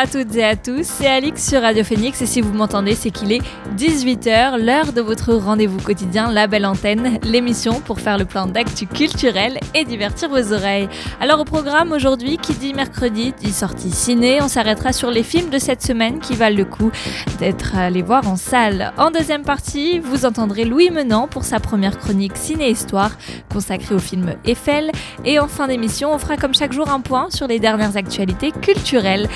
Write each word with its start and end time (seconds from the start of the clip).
À 0.00 0.06
toutes 0.06 0.34
et 0.34 0.44
à 0.44 0.56
tous, 0.56 0.84
c'est 0.84 1.06
Alix 1.06 1.46
sur 1.46 1.60
Radio 1.60 1.84
Phoenix 1.84 2.22
et 2.22 2.26
si 2.26 2.40
vous 2.40 2.54
m'entendez, 2.54 2.94
c'est 2.94 3.10
qu'il 3.10 3.32
est 3.32 3.42
18h, 3.76 4.56
l'heure 4.58 4.94
de 4.94 5.02
votre 5.02 5.34
rendez-vous 5.34 5.78
quotidien 5.78 6.32
La 6.32 6.46
Belle 6.46 6.64
Antenne, 6.64 7.18
l'émission 7.22 7.82
pour 7.82 8.00
faire 8.00 8.16
le 8.16 8.24
plan 8.24 8.46
d'actu 8.46 8.86
culturel 8.86 9.60
et 9.74 9.84
divertir 9.84 10.30
vos 10.30 10.54
oreilles. 10.54 10.88
Alors 11.20 11.40
au 11.40 11.44
programme 11.44 11.92
aujourd'hui, 11.92 12.38
qui 12.38 12.54
dit 12.54 12.72
mercredi, 12.72 13.34
dit 13.42 13.52
sortie 13.52 13.90
ciné, 13.90 14.40
on 14.40 14.48
s'arrêtera 14.48 14.94
sur 14.94 15.10
les 15.10 15.22
films 15.22 15.50
de 15.50 15.58
cette 15.58 15.82
semaine 15.82 16.18
qui 16.18 16.32
valent 16.32 16.56
le 16.56 16.64
coup 16.64 16.90
d'être 17.38 17.76
allés 17.76 18.00
voir 18.00 18.26
en 18.26 18.36
salle. 18.36 18.94
En 18.96 19.10
deuxième 19.10 19.42
partie, 19.42 19.98
vous 19.98 20.24
entendrez 20.24 20.64
Louis 20.64 20.88
Menant 20.88 21.28
pour 21.28 21.44
sa 21.44 21.60
première 21.60 21.98
chronique 21.98 22.38
ciné-histoire 22.38 23.10
consacrée 23.52 23.94
au 23.94 23.98
film 23.98 24.32
Eiffel 24.46 24.92
et 25.26 25.38
en 25.38 25.46
fin 25.46 25.68
d'émission, 25.68 26.10
on 26.10 26.18
fera 26.18 26.38
comme 26.38 26.54
chaque 26.54 26.72
jour 26.72 26.88
un 26.88 27.00
point 27.00 27.28
sur 27.28 27.46
les 27.46 27.58
dernières 27.58 27.98
actualités 27.98 28.50
culturelles. 28.50 29.28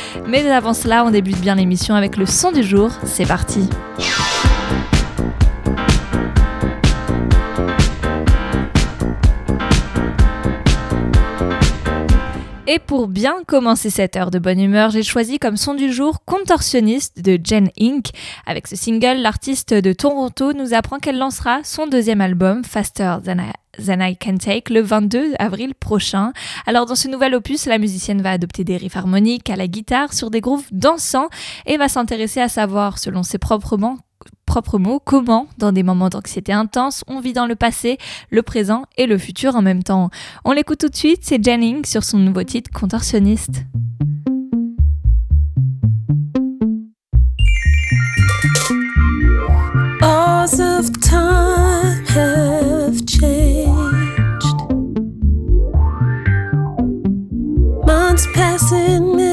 Avant 0.55 0.73
cela, 0.73 1.05
on 1.05 1.11
débute 1.11 1.41
bien 1.41 1.57
l'émission 1.57 1.95
avec 1.95 2.17
le 2.17 2.27
son 2.27 2.53
du 2.53 2.63
jour. 2.63 2.93
C'est 3.05 3.27
parti. 3.27 3.69
Et 12.67 12.79
pour 12.79 13.09
bien 13.09 13.35
commencer 13.47 13.91
cette 13.91 14.17
heure 14.17 14.31
de 14.31 14.39
bonne 14.39 14.61
humeur, 14.61 14.91
j'ai 14.91 15.03
choisi 15.03 15.39
comme 15.39 15.57
son 15.57 15.75
du 15.75 15.93
jour 15.93 16.25
Contorsionniste 16.25 17.21
de 17.21 17.39
Jen 17.43 17.69
Inc. 17.81 18.11
Avec 18.47 18.67
ce 18.67 18.77
single, 18.77 19.19
l'artiste 19.19 19.75
de 19.75 19.93
Toronto 19.93 20.53
nous 20.53 20.73
apprend 20.73 20.99
qu'elle 20.99 21.19
lancera 21.19 21.61
son 21.63 21.87
deuxième 21.87 22.21
album, 22.21 22.65
Faster 22.65 23.17
Than 23.25 23.39
I, 23.39 23.64
Than 23.79 24.01
I 24.01 24.17
Can 24.17 24.37
Take, 24.37 24.73
le 24.73 24.81
22 24.81 25.35
avril 25.39 25.75
prochain. 25.75 26.33
Alors 26.67 26.87
dans 26.87 26.95
ce 26.95 27.09
nouvel 27.09 27.35
opus, 27.35 27.67
la 27.67 27.79
musicienne 27.79 28.23
va 28.23 28.33
adopter 28.33 28.65
des 28.65 28.77
riffs 28.77 28.97
harmoniques 28.97 29.51
à 29.51 29.57
la 29.57 29.67
guitare 29.67 30.13
sur 30.13 30.31
des 30.31 30.41
grooves 30.41 30.67
dansants 30.73 31.29
et 31.67 31.77
va 31.77 31.89
s'intéresser 31.89 32.41
à 32.41 32.49
savoir, 32.49 32.99
selon 32.99 33.23
ses 33.23 33.39
propres 33.39 33.77
mots, 33.77 35.01
comment, 35.01 35.47
dans 35.59 35.73
des 35.73 35.83
moments 35.83 36.09
d'anxiété 36.09 36.53
intense, 36.53 37.05
on 37.07 37.21
vit 37.21 37.33
dans 37.33 37.47
le 37.47 37.57
passé, 37.57 37.99
le 38.31 38.43
présent 38.43 38.85
et 38.97 39.07
le 39.07 39.19
futur 39.19 39.57
en 39.57 39.63
même 39.63 39.83
temps. 39.83 40.11
On 40.45 40.53
l'écoute 40.53 40.79
tout 40.79 40.89
de 40.89 40.97
suite, 40.97 41.21
c'est 41.23 41.43
Jennings 41.43 41.85
sur 41.85 42.05
son 42.05 42.19
nouveau 42.19 42.43
titre 42.43 42.71
Contorsionniste. 42.73 43.65
Passing, 58.35 59.24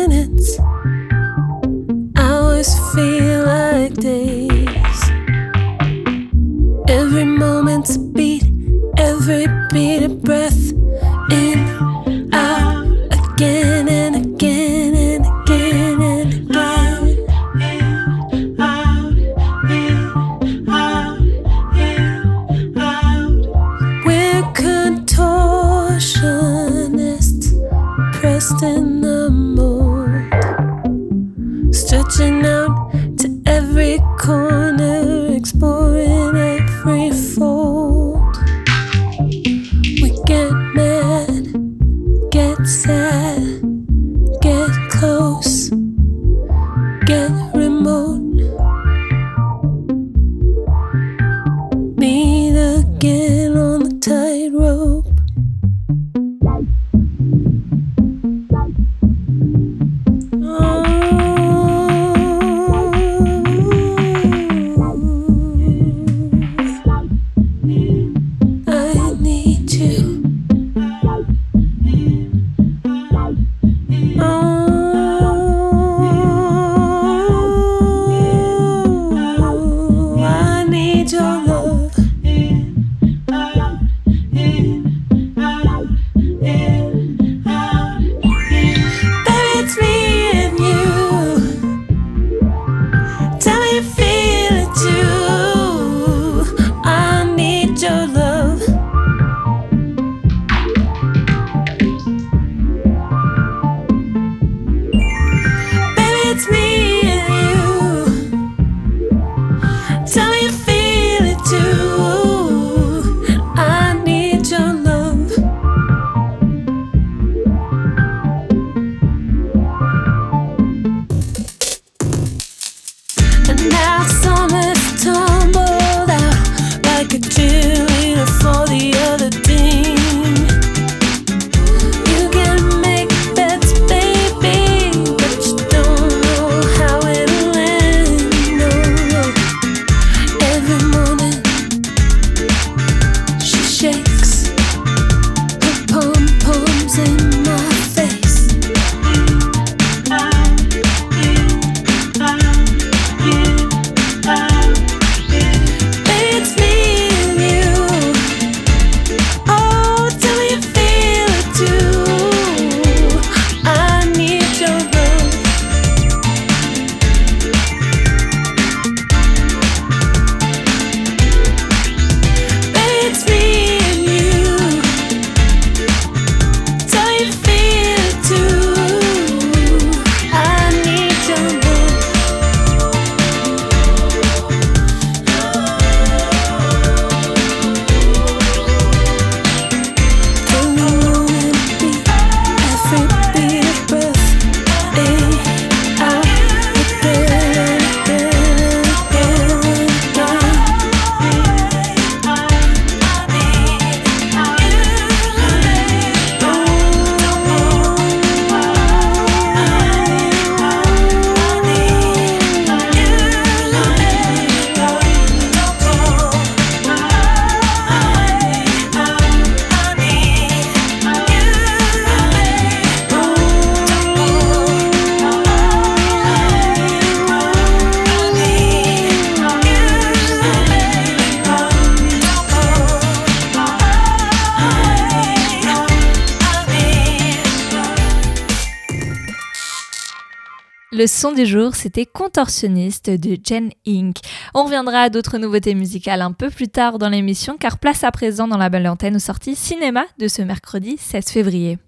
le 241.01 241.07
son 241.07 241.31
du 241.31 241.47
jour, 241.47 241.73
c'était 241.73 242.05
Contorsionniste 242.05 243.09
de 243.09 243.35
Jen 243.43 243.71
Inc. 243.87 244.17
On 244.53 244.65
reviendra 244.65 244.99
à 244.99 245.09
d'autres 245.09 245.39
nouveautés 245.39 245.73
musicales 245.73 246.21
un 246.21 246.31
peu 246.31 246.51
plus 246.51 246.67
tard 246.67 246.99
dans 246.99 247.09
l'émission, 247.09 247.57
car 247.57 247.79
place 247.79 248.03
à 248.03 248.11
présent 248.11 248.47
dans 248.47 248.59
la 248.59 248.69
belle 248.69 248.87
antenne 248.87 249.15
aux 249.15 249.19
sorties 249.19 249.55
cinéma 249.55 250.03
de 250.19 250.27
ce 250.27 250.43
mercredi 250.43 250.97
16 250.99 251.25
février. 251.25 251.79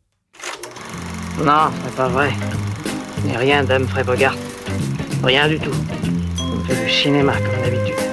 Non, 1.45 1.69
c'est 1.86 1.95
pas 1.95 2.07
vrai. 2.07 2.31
Mais 3.27 3.38
rien 3.38 3.63
d'Humphrey 3.63 4.04
Bogart. 4.04 4.36
Rien 5.21 5.48
du 5.48 5.60
tout. 5.60 5.75
On 6.39 6.63
fait 6.65 6.83
du 6.83 6.92
cinéma 6.92 7.33
comme 7.33 7.71
d'habitude. 7.71 8.12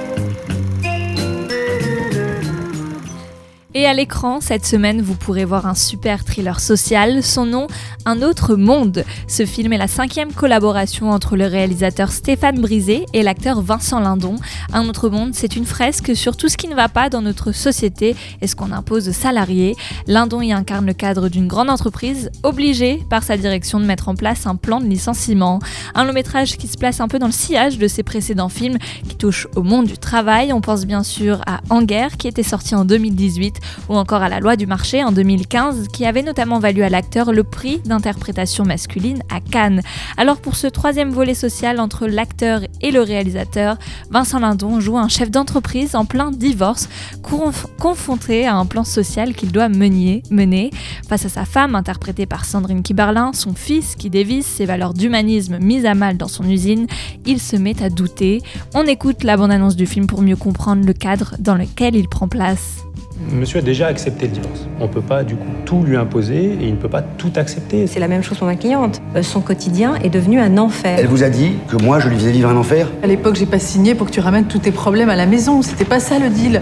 Et 3.73 3.85
à 3.85 3.93
l'écran, 3.93 4.41
cette 4.41 4.65
semaine, 4.65 5.01
vous 5.01 5.15
pourrez 5.15 5.45
voir 5.45 5.65
un 5.65 5.75
super 5.75 6.25
thriller 6.25 6.59
social, 6.59 7.23
son 7.23 7.45
nom 7.45 7.67
Un 8.03 8.21
autre 8.21 8.55
monde. 8.55 9.05
Ce 9.29 9.45
film 9.45 9.71
est 9.71 9.77
la 9.77 9.87
cinquième 9.87 10.33
collaboration 10.33 11.09
entre 11.09 11.37
le 11.37 11.45
réalisateur 11.45 12.11
Stéphane 12.11 12.59
Brisé 12.59 13.05
et 13.13 13.23
l'acteur 13.23 13.61
Vincent 13.61 14.01
Lindon. 14.01 14.35
Un 14.73 14.89
autre 14.89 15.07
monde, 15.07 15.29
c'est 15.33 15.55
une 15.55 15.65
fresque 15.65 16.13
sur 16.17 16.35
tout 16.35 16.49
ce 16.49 16.57
qui 16.57 16.67
ne 16.67 16.75
va 16.75 16.89
pas 16.89 17.09
dans 17.09 17.21
notre 17.21 17.53
société 17.53 18.17
et 18.41 18.47
ce 18.47 18.57
qu'on 18.57 18.73
impose 18.73 19.07
aux 19.07 19.13
salariés. 19.13 19.77
Lindon 20.05 20.41
y 20.41 20.51
incarne 20.51 20.85
le 20.85 20.93
cadre 20.93 21.29
d'une 21.29 21.47
grande 21.47 21.69
entreprise, 21.69 22.29
obligée 22.43 23.05
par 23.09 23.23
sa 23.23 23.37
direction 23.37 23.79
de 23.79 23.85
mettre 23.85 24.09
en 24.09 24.15
place 24.15 24.47
un 24.47 24.57
plan 24.57 24.81
de 24.81 24.85
licenciement. 24.85 25.59
Un 25.95 26.03
long 26.03 26.13
métrage 26.13 26.57
qui 26.57 26.67
se 26.67 26.77
place 26.77 26.99
un 26.99 27.07
peu 27.07 27.19
dans 27.19 27.27
le 27.27 27.31
sillage 27.31 27.77
de 27.77 27.87
ses 27.87 28.03
précédents 28.03 28.49
films 28.49 28.79
qui 29.07 29.15
touchent 29.15 29.47
au 29.55 29.63
monde 29.63 29.87
du 29.87 29.97
travail. 29.97 30.51
On 30.51 30.59
pense 30.59 30.85
bien 30.85 31.03
sûr 31.03 31.41
à 31.47 31.61
En 31.69 31.83
guerre 31.83 32.17
qui 32.17 32.27
était 32.27 32.43
sorti 32.43 32.75
en 32.75 32.83
2018 32.83 33.60
ou 33.89 33.95
encore 33.95 34.21
à 34.21 34.29
la 34.29 34.39
loi 34.39 34.55
du 34.55 34.65
marché 34.65 35.03
en 35.03 35.11
2015 35.11 35.87
qui 35.89 36.05
avait 36.05 36.21
notamment 36.21 36.59
valu 36.59 36.83
à 36.83 36.89
l'acteur 36.89 37.31
le 37.31 37.43
prix 37.43 37.79
d'interprétation 37.79 38.63
masculine 38.63 39.21
à 39.29 39.39
Cannes. 39.39 39.81
Alors 40.17 40.37
pour 40.37 40.55
ce 40.55 40.67
troisième 40.67 41.09
volet 41.09 41.33
social 41.33 41.79
entre 41.79 42.07
l'acteur 42.07 42.61
et 42.81 42.91
le 42.91 43.01
réalisateur, 43.01 43.77
Vincent 44.09 44.39
Lindon 44.39 44.79
joue 44.79 44.97
un 44.97 45.07
chef 45.07 45.31
d'entreprise 45.31 45.95
en 45.95 46.05
plein 46.05 46.31
divorce, 46.31 46.89
confronté 47.21 48.45
à 48.45 48.55
un 48.55 48.65
plan 48.65 48.83
social 48.83 49.33
qu'il 49.33 49.51
doit 49.51 49.69
mener, 49.69 50.23
mener 50.29 50.71
face 51.07 51.25
à 51.25 51.29
sa 51.29 51.45
femme 51.45 51.75
interprétée 51.75 52.25
par 52.25 52.45
Sandrine 52.45 52.83
Kiberlin, 52.83 53.31
son 53.33 53.53
fils 53.53 53.95
qui 53.95 54.09
dévisse 54.09 54.45
ses 54.45 54.65
valeurs 54.65 54.93
d'humanisme 54.93 55.57
mises 55.59 55.85
à 55.85 55.93
mal 55.93 56.17
dans 56.17 56.27
son 56.27 56.49
usine, 56.49 56.87
il 57.25 57.39
se 57.39 57.55
met 57.55 57.81
à 57.83 57.89
douter. 57.89 58.41
On 58.73 58.85
écoute 58.85 59.23
la 59.23 59.37
bande-annonce 59.37 59.75
du 59.75 59.85
film 59.85 60.07
pour 60.07 60.21
mieux 60.21 60.35
comprendre 60.35 60.85
le 60.85 60.93
cadre 60.93 61.35
dans 61.39 61.55
lequel 61.55 61.95
il 61.95 62.07
prend 62.07 62.27
place. 62.27 62.83
Monsieur 63.29 63.59
a 63.59 63.61
déjà 63.61 63.87
accepté 63.87 64.27
le 64.27 64.33
divorce. 64.33 64.67
On 64.79 64.87
ne 64.87 64.91
peut 64.91 65.01
pas 65.01 65.23
du 65.23 65.35
coup 65.35 65.47
tout 65.65 65.83
lui 65.83 65.95
imposer 65.95 66.53
et 66.53 66.63
il 66.63 66.71
ne 66.71 66.77
peut 66.77 66.89
pas 66.89 67.01
tout 67.01 67.31
accepter. 67.35 67.87
C'est 67.87 67.99
la 67.99 68.07
même 68.07 68.23
chose 68.23 68.37
pour 68.37 68.47
ma 68.47 68.55
cliente. 68.55 69.01
Euh, 69.15 69.21
son 69.21 69.41
quotidien 69.41 69.95
est 70.03 70.09
devenu 70.09 70.39
un 70.39 70.57
enfer. 70.57 70.97
Elle 70.99 71.07
vous 71.07 71.23
a 71.23 71.29
dit 71.29 71.53
que 71.67 71.77
moi 71.77 71.99
je 71.99 72.09
lui 72.09 72.17
faisais 72.17 72.31
vivre 72.31 72.49
un 72.49 72.57
enfer? 72.57 72.87
À 73.03 73.07
l'époque, 73.07 73.35
j'ai 73.35 73.45
pas 73.45 73.59
signé 73.59 73.95
pour 73.95 74.07
que 74.07 74.11
tu 74.11 74.19
ramènes 74.19 74.45
tous 74.45 74.59
tes 74.59 74.71
problèmes 74.71 75.09
à 75.09 75.15
la 75.15 75.25
maison. 75.25 75.61
C'était 75.61 75.85
pas 75.85 75.99
ça 75.99 76.19
le 76.19 76.29
deal. 76.29 76.61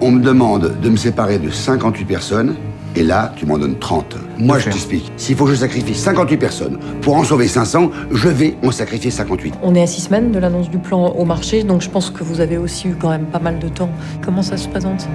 On 0.00 0.10
me 0.10 0.20
demande 0.20 0.80
de 0.80 0.88
me 0.88 0.96
séparer 0.96 1.38
de 1.38 1.50
58 1.50 2.04
personnes 2.04 2.56
et 2.96 3.02
là, 3.02 3.32
tu 3.36 3.46
m'en 3.46 3.58
donnes 3.58 3.78
30. 3.78 4.16
Moi, 4.38 4.58
je 4.58 4.64
t'explique. 4.70 5.10
S'il 5.16 5.36
faut 5.36 5.44
que 5.44 5.52
je 5.52 5.56
sacrifie 5.56 5.94
58 5.94 6.36
personnes 6.36 6.78
pour 7.00 7.16
en 7.16 7.24
sauver 7.24 7.48
500, 7.48 7.90
je 8.10 8.28
vais 8.28 8.56
en 8.62 8.70
sacrifier 8.70 9.10
58. 9.10 9.54
On 9.62 9.74
est 9.74 9.82
à 9.82 9.86
six 9.86 10.02
semaines 10.02 10.32
de 10.32 10.38
l'annonce 10.38 10.70
du 10.70 10.78
plan 10.78 11.08
au 11.08 11.24
marché, 11.24 11.62
donc 11.62 11.80
je 11.80 11.90
pense 11.90 12.10
que 12.10 12.22
vous 12.24 12.40
avez 12.40 12.58
aussi 12.58 12.88
eu 12.88 12.94
quand 12.98 13.10
même 13.10 13.26
pas 13.26 13.38
mal 13.38 13.58
de 13.58 13.68
temps. 13.68 13.90
Comment 14.24 14.42
ça 14.42 14.56
se 14.56 14.68
présente? 14.68 15.08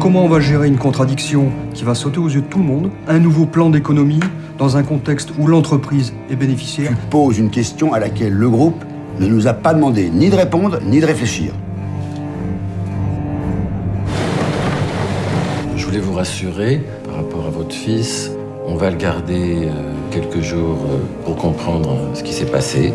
Comment 0.00 0.24
on 0.24 0.28
va 0.28 0.40
gérer 0.40 0.66
une 0.66 0.78
contradiction 0.78 1.50
qui 1.74 1.84
va 1.84 1.94
sauter 1.94 2.18
aux 2.18 2.28
yeux 2.28 2.40
de 2.40 2.46
tout 2.46 2.58
le 2.58 2.64
monde 2.64 2.90
Un 3.06 3.18
nouveau 3.18 3.44
plan 3.44 3.68
d'économie 3.68 4.20
dans 4.56 4.78
un 4.78 4.82
contexte 4.82 5.30
où 5.38 5.46
l'entreprise 5.46 6.14
est 6.30 6.36
bénéficiaire? 6.36 6.88
Tu 6.88 6.96
poses 7.10 7.38
une 7.38 7.50
question 7.50 7.92
à 7.92 7.98
laquelle 7.98 8.32
le 8.32 8.48
groupe 8.48 8.82
ne 9.18 9.26
nous 9.26 9.46
a 9.46 9.52
pas 9.52 9.74
demandé 9.74 10.08
ni 10.08 10.30
de 10.30 10.36
répondre 10.36 10.78
ni 10.86 11.00
de 11.00 11.06
réfléchir. 11.06 11.52
Voulais 15.90 16.02
vous 16.02 16.14
rassurer 16.14 16.80
par 17.04 17.16
rapport 17.16 17.46
à 17.46 17.50
votre 17.50 17.74
fils. 17.74 18.30
On 18.64 18.76
va 18.76 18.90
le 18.90 18.96
garder 18.96 19.64
euh, 19.64 19.92
quelques 20.12 20.40
jours 20.40 20.78
euh, 20.88 20.98
pour 21.24 21.34
comprendre 21.34 21.90
euh, 21.90 22.14
ce 22.14 22.22
qui 22.22 22.32
s'est 22.32 22.46
passé. 22.46 22.92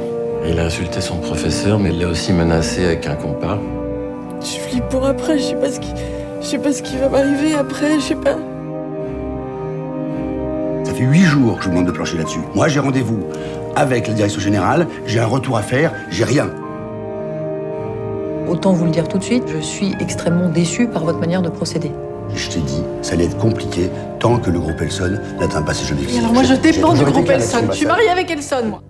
Il 0.47 0.57
a 0.57 0.63
insulté 0.67 1.01
son 1.01 1.17
professeur, 1.17 1.77
mais 1.77 1.89
il 1.89 1.99
l'a 1.99 2.07
aussi 2.07 2.31
menacé 2.31 2.85
avec 2.85 3.05
un 3.05 3.15
compas. 3.15 3.59
Je 4.39 4.59
flippe 4.69 4.87
pour 4.87 5.05
après, 5.05 5.37
je 5.37 5.43
sais 5.43 5.55
pas 5.55 5.69
ce 5.69 5.81
qui, 5.81 5.89
je 6.39 6.45
sais 6.45 6.57
pas 6.57 6.71
ce 6.71 6.81
qui 6.81 6.95
va 6.95 7.09
m'arriver 7.09 7.53
après, 7.53 7.95
je 7.95 8.05
sais 8.05 8.15
pas. 8.15 8.37
Ça 10.85 10.93
fait 10.93 11.03
huit 11.03 11.25
jours 11.25 11.57
que 11.57 11.63
je 11.63 11.67
vous 11.67 11.71
demande 11.71 11.87
de 11.87 11.91
plancher 11.91 12.15
là-dessus. 12.15 12.39
Moi, 12.53 12.69
j'ai 12.69 12.79
rendez-vous 12.79 13.19
avec 13.75 14.07
la 14.07 14.13
direction 14.13 14.39
générale, 14.39 14.87
j'ai 15.05 15.19
un 15.19 15.25
retour 15.25 15.57
à 15.57 15.63
faire, 15.63 15.91
j'ai 16.11 16.23
rien. 16.23 16.49
Autant 18.47 18.71
vous 18.71 18.85
le 18.85 18.91
dire 18.91 19.09
tout 19.09 19.17
de 19.17 19.23
suite, 19.23 19.43
je 19.53 19.59
suis 19.59 19.95
extrêmement 19.99 20.47
déçue 20.47 20.87
par 20.87 21.03
votre 21.03 21.19
manière 21.19 21.41
de 21.41 21.49
procéder. 21.49 21.91
Je 22.33 22.49
t'ai 22.49 22.59
dit, 22.59 22.81
ça 23.01 23.13
allait 23.13 23.25
être 23.25 23.37
compliqué 23.37 23.89
tant 24.19 24.37
que 24.37 24.49
le 24.49 24.59
groupe 24.59 24.81
Elson 24.81 25.19
n'atteint 25.39 25.61
pas 25.61 25.73
ses 25.73 25.91
objectifs. 25.91 26.15
Et 26.15 26.19
alors 26.19 26.33
moi, 26.33 26.43
je 26.43 26.53
dépends 26.55 26.93
du 26.93 27.03
groupe 27.03 27.29
Elson. 27.29 27.67
Je 27.69 27.75
suis 27.77 27.85
ma 27.85 27.93
mariée 27.93 28.09
avec 28.09 28.31
Elson, 28.31 28.65
moi. 28.69 28.81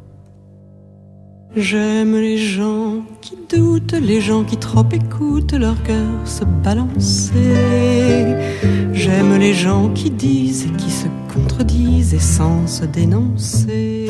J'aime 1.55 2.15
les 2.15 2.37
gens 2.37 2.95
qui 3.21 3.37
doutent, 3.49 3.93
les 3.93 4.19
gens 4.19 4.43
qui 4.43 4.57
trop 4.57 4.83
écoutent 4.91 5.53
leur 5.53 5.81
cœur 5.83 6.05
se 6.25 6.43
balancer. 6.43 8.35
J'aime 8.91 9.37
les 9.37 9.53
gens 9.53 9.89
qui 9.89 10.09
disent 10.09 10.65
et 10.65 10.77
qui 10.77 10.91
se 10.91 11.05
contredisent 11.33 12.13
et 12.13 12.19
sans 12.19 12.67
se 12.67 12.83
dénoncer. 12.83 14.09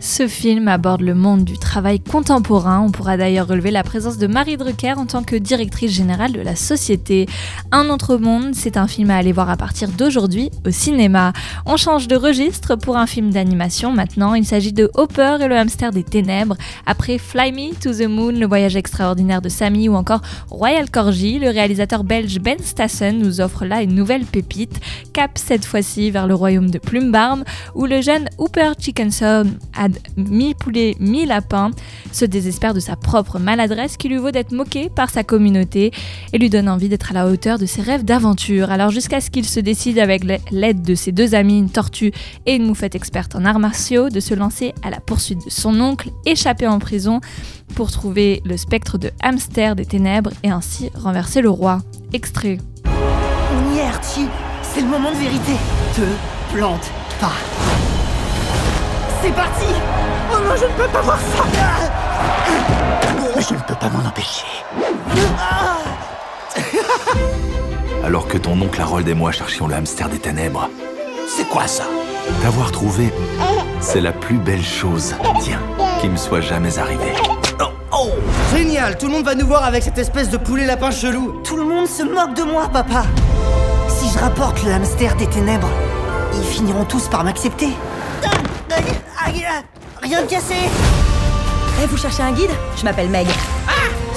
Ce 0.00 0.28
film 0.28 0.68
aborde 0.68 1.00
le 1.00 1.14
monde 1.14 1.42
du 1.44 1.58
travail 1.58 1.98
contemporain. 1.98 2.80
On 2.80 2.92
pourra 2.92 3.16
d'ailleurs 3.16 3.48
relever 3.48 3.72
la 3.72 3.82
présence 3.82 4.16
de 4.16 4.28
Marie 4.28 4.56
Drucker 4.56 4.92
en 4.92 5.06
tant 5.06 5.24
que 5.24 5.34
directrice 5.34 5.90
générale 5.90 6.32
de 6.32 6.40
la 6.40 6.54
société. 6.54 7.26
Un 7.72 7.88
autre 7.88 8.16
monde, 8.16 8.54
c'est 8.54 8.76
un 8.76 8.86
film 8.86 9.10
à 9.10 9.16
aller 9.16 9.32
voir 9.32 9.50
à 9.50 9.56
partir 9.56 9.88
d'aujourd'hui 9.88 10.50
au 10.64 10.70
cinéma. 10.70 11.32
On 11.66 11.76
change 11.76 12.06
de 12.06 12.14
registre 12.14 12.76
pour 12.76 12.96
un 12.96 13.06
film 13.06 13.30
d'animation 13.30 13.92
maintenant. 13.92 14.34
Il 14.34 14.44
s'agit 14.44 14.72
de 14.72 14.88
Hopper 14.94 15.38
et 15.40 15.48
le 15.48 15.56
hamster 15.56 15.90
des 15.90 16.04
ténèbres. 16.04 16.56
Après 16.86 17.18
Fly 17.18 17.50
Me 17.50 17.74
to 17.74 17.92
the 17.92 18.08
Moon, 18.08 18.32
le 18.32 18.46
voyage 18.46 18.76
extraordinaire 18.76 19.42
de 19.42 19.48
Sammy 19.48 19.88
ou 19.88 19.94
encore 19.94 20.22
Royal 20.48 20.90
Corgi, 20.90 21.40
le 21.40 21.48
réalisateur 21.48 22.04
belge 22.04 22.38
Ben 22.38 22.58
Stassen 22.60 23.18
nous 23.18 23.40
offre 23.40 23.64
là 23.64 23.82
une 23.82 23.96
nouvelle 23.96 24.24
pépite. 24.24 24.78
Cap 25.12 25.32
cette 25.34 25.64
fois-ci 25.64 26.12
vers 26.12 26.28
le 26.28 26.36
royaume 26.36 26.70
de 26.70 26.78
Plumbarm 26.78 27.42
où 27.74 27.86
le 27.86 28.00
jeune 28.00 28.28
Hooper 28.38 28.72
Chickenson 28.78 29.46
a 29.76 29.87
mi-poulet, 30.16 30.96
mi-lapin, 31.00 31.70
se 32.12 32.24
désespère 32.24 32.74
de 32.74 32.80
sa 32.80 32.96
propre 32.96 33.38
maladresse 33.38 33.96
qui 33.96 34.08
lui 34.08 34.16
vaut 34.16 34.30
d'être 34.30 34.52
moqué 34.52 34.88
par 34.88 35.10
sa 35.10 35.24
communauté 35.24 35.92
et 36.32 36.38
lui 36.38 36.50
donne 36.50 36.68
envie 36.68 36.88
d'être 36.88 37.10
à 37.10 37.14
la 37.14 37.26
hauteur 37.28 37.58
de 37.58 37.66
ses 37.66 37.82
rêves 37.82 38.04
d'aventure. 38.04 38.70
Alors 38.70 38.90
jusqu'à 38.90 39.20
ce 39.20 39.30
qu'il 39.30 39.46
se 39.46 39.60
décide 39.60 39.98
avec 39.98 40.24
l'aide 40.50 40.82
de 40.82 40.94
ses 40.94 41.12
deux 41.12 41.34
amis, 41.34 41.58
une 41.58 41.70
tortue 41.70 42.12
et 42.46 42.54
une 42.56 42.66
moufette 42.66 42.94
experte 42.94 43.34
en 43.34 43.44
arts 43.44 43.58
martiaux, 43.58 44.08
de 44.08 44.20
se 44.20 44.34
lancer 44.34 44.74
à 44.82 44.90
la 44.90 45.00
poursuite 45.00 45.44
de 45.44 45.50
son 45.50 45.80
oncle, 45.80 46.10
échappé 46.26 46.66
en 46.66 46.78
prison 46.78 47.20
pour 47.74 47.90
trouver 47.90 48.42
le 48.44 48.56
spectre 48.56 48.98
de 48.98 49.10
hamster 49.22 49.76
des 49.76 49.86
ténèbres 49.86 50.30
et 50.42 50.50
ainsi 50.50 50.90
renverser 50.94 51.40
le 51.40 51.50
roi. 51.50 51.80
Extrait. 52.12 52.58
On. 52.86 53.68
C'est 54.62 54.80
le 54.80 54.86
moment 54.86 55.10
de 55.10 55.16
vérité. 55.16 55.52
Te 55.94 56.54
plante 56.54 56.90
pas. 57.20 57.77
C'est 59.22 59.32
parti 59.32 59.66
Oh 60.32 60.36
non, 60.38 60.54
je 60.56 60.64
ne 60.64 60.70
peux 60.72 60.88
pas 60.92 61.00
voir 61.00 61.18
ça 61.18 61.44
Je 63.40 63.54
ne 63.54 63.60
peux 63.60 63.74
pas 63.74 63.88
m'en 63.88 64.06
empêcher. 64.06 64.46
Alors 68.04 68.26
que 68.28 68.38
ton 68.38 68.60
oncle 68.60 68.80
Harold 68.80 69.06
et 69.08 69.14
moi 69.14 69.32
cherchions 69.32 69.66
le 69.66 69.74
hamster 69.74 70.08
des 70.08 70.18
ténèbres, 70.18 70.68
C'est 71.36 71.48
quoi 71.48 71.66
ça? 71.66 71.84
T'avoir 72.42 72.70
trouvé, 72.72 73.12
c'est 73.80 74.00
la 74.00 74.12
plus 74.12 74.36
belle 74.38 74.62
chose, 74.62 75.14
tiens, 75.40 75.60
qui 76.00 76.08
me 76.08 76.16
soit 76.16 76.40
jamais 76.40 76.78
arrivée. 76.78 77.14
Oh 77.90 78.10
Génial 78.54 78.98
Tout 78.98 79.06
le 79.06 79.12
monde 79.12 79.24
va 79.24 79.34
nous 79.34 79.46
voir 79.46 79.64
avec 79.64 79.82
cette 79.82 79.98
espèce 79.98 80.28
de 80.30 80.36
poulet 80.36 80.66
lapin 80.66 80.90
chelou. 80.90 81.40
Tout 81.42 81.56
le 81.56 81.64
monde 81.64 81.86
se 81.86 82.02
moque 82.02 82.34
de 82.34 82.42
moi, 82.44 82.68
papa. 82.68 83.04
Si 83.88 84.10
je 84.12 84.18
rapporte 84.18 84.62
le 84.64 84.72
hamster 84.72 85.14
des 85.16 85.26
ténèbres, 85.26 85.70
ils 86.34 86.44
finiront 86.44 86.84
tous 86.84 87.08
par 87.08 87.24
m'accepter. 87.24 87.70
Ah, 88.70 88.74
ah, 89.18 89.26
ah, 89.26 89.62
Rien 90.02 90.22
de 90.22 90.26
cassé 90.26 90.54
Eh, 91.82 91.86
vous 91.86 91.96
cherchez 91.96 92.22
un 92.22 92.32
guide? 92.32 92.50
Je 92.76 92.84
m'appelle 92.84 93.08
Meg. 93.08 93.26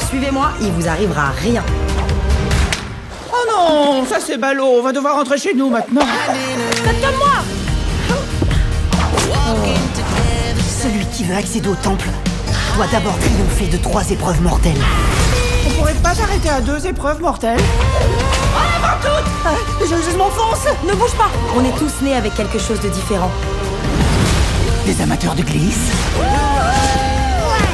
Suivez-moi, 0.10 0.50
il 0.62 0.72
vous 0.72 0.88
arrivera 0.88 1.30
rien. 1.42 1.64
Oh 3.32 3.36
non 3.50 4.06
Ça 4.06 4.18
c'est 4.20 4.38
ballot, 4.38 4.66
on 4.80 4.84
va 4.84 4.92
devoir 4.92 5.16
rentrer 5.16 5.38
chez 5.38 5.54
nous 5.54 5.70
maintenant. 5.70 6.02
Faites 6.84 7.02
comme 7.02 7.16
moi 7.18 7.44
Celui 10.82 11.06
qui 11.08 11.24
veut 11.24 11.36
accéder 11.36 11.70
au 11.70 11.76
temple 11.76 12.08
doit 12.76 12.88
d'abord 12.92 13.18
triompher 13.20 13.68
de 13.68 13.78
trois 13.78 14.10
épreuves 14.10 14.42
mortelles. 14.42 14.82
pourrait 15.78 15.94
pas 15.96 16.14
t'arrêter 16.14 16.50
à 16.50 16.60
deux 16.62 16.86
épreuves 16.88 17.22
mortelles? 17.22 17.60
Ah, 18.56 18.78
avant 18.90 19.00
toutes 19.02 19.32
Ah, 19.46 19.52
je, 19.82 20.12
je 20.12 20.18
m'enfonce 20.18 20.66
Ne 20.86 20.94
bouge 20.94 21.14
pas 21.18 21.30
On 21.56 21.64
est 21.64 21.78
tous 21.78 22.04
nés 22.04 22.16
avec 22.16 22.34
quelque 22.36 22.60
chose 22.60 22.80
de 22.82 22.90
différent. 22.90 23.32
Des 24.86 25.02
amateurs 25.02 25.36
de 25.36 25.44
glisse 25.44 25.92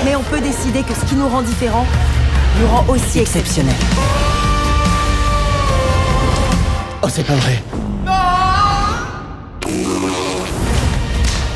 Mais 0.03 0.15
on 0.15 0.23
peut 0.23 0.41
décider 0.41 0.83
que 0.83 0.93
ce 0.93 1.05
qui 1.05 1.15
nous 1.15 1.27
rend 1.27 1.41
différents 1.41 1.85
nous 2.59 2.67
rend 2.67 2.85
aussi 2.89 3.19
exceptionnels. 3.19 3.75
Oh, 7.01 7.07
c'est 7.09 7.23
pas 7.25 7.35
vrai. 7.35 7.63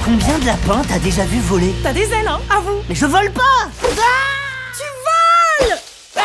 Combien 0.05 0.39
de 0.39 0.45
lapins 0.45 0.81
t'as 0.87 0.99
déjà 0.99 1.23
vu 1.25 1.39
voler? 1.39 1.73
T'as 1.83 1.93
des 1.93 2.03
ailes, 2.03 2.27
hein 2.27 2.39
Avoue 2.49 2.81
Mais 2.89 2.95
je 2.95 3.05
vole 3.05 3.31
pas 3.31 3.41
Ah 3.63 3.87
Tu 4.77 4.83
voles 5.67 5.77
Ah 6.17 6.21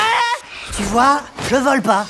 Tu 0.76 0.82
vois, 0.84 1.20
je 1.50 1.56
vole 1.56 1.82
pas. 1.82 2.06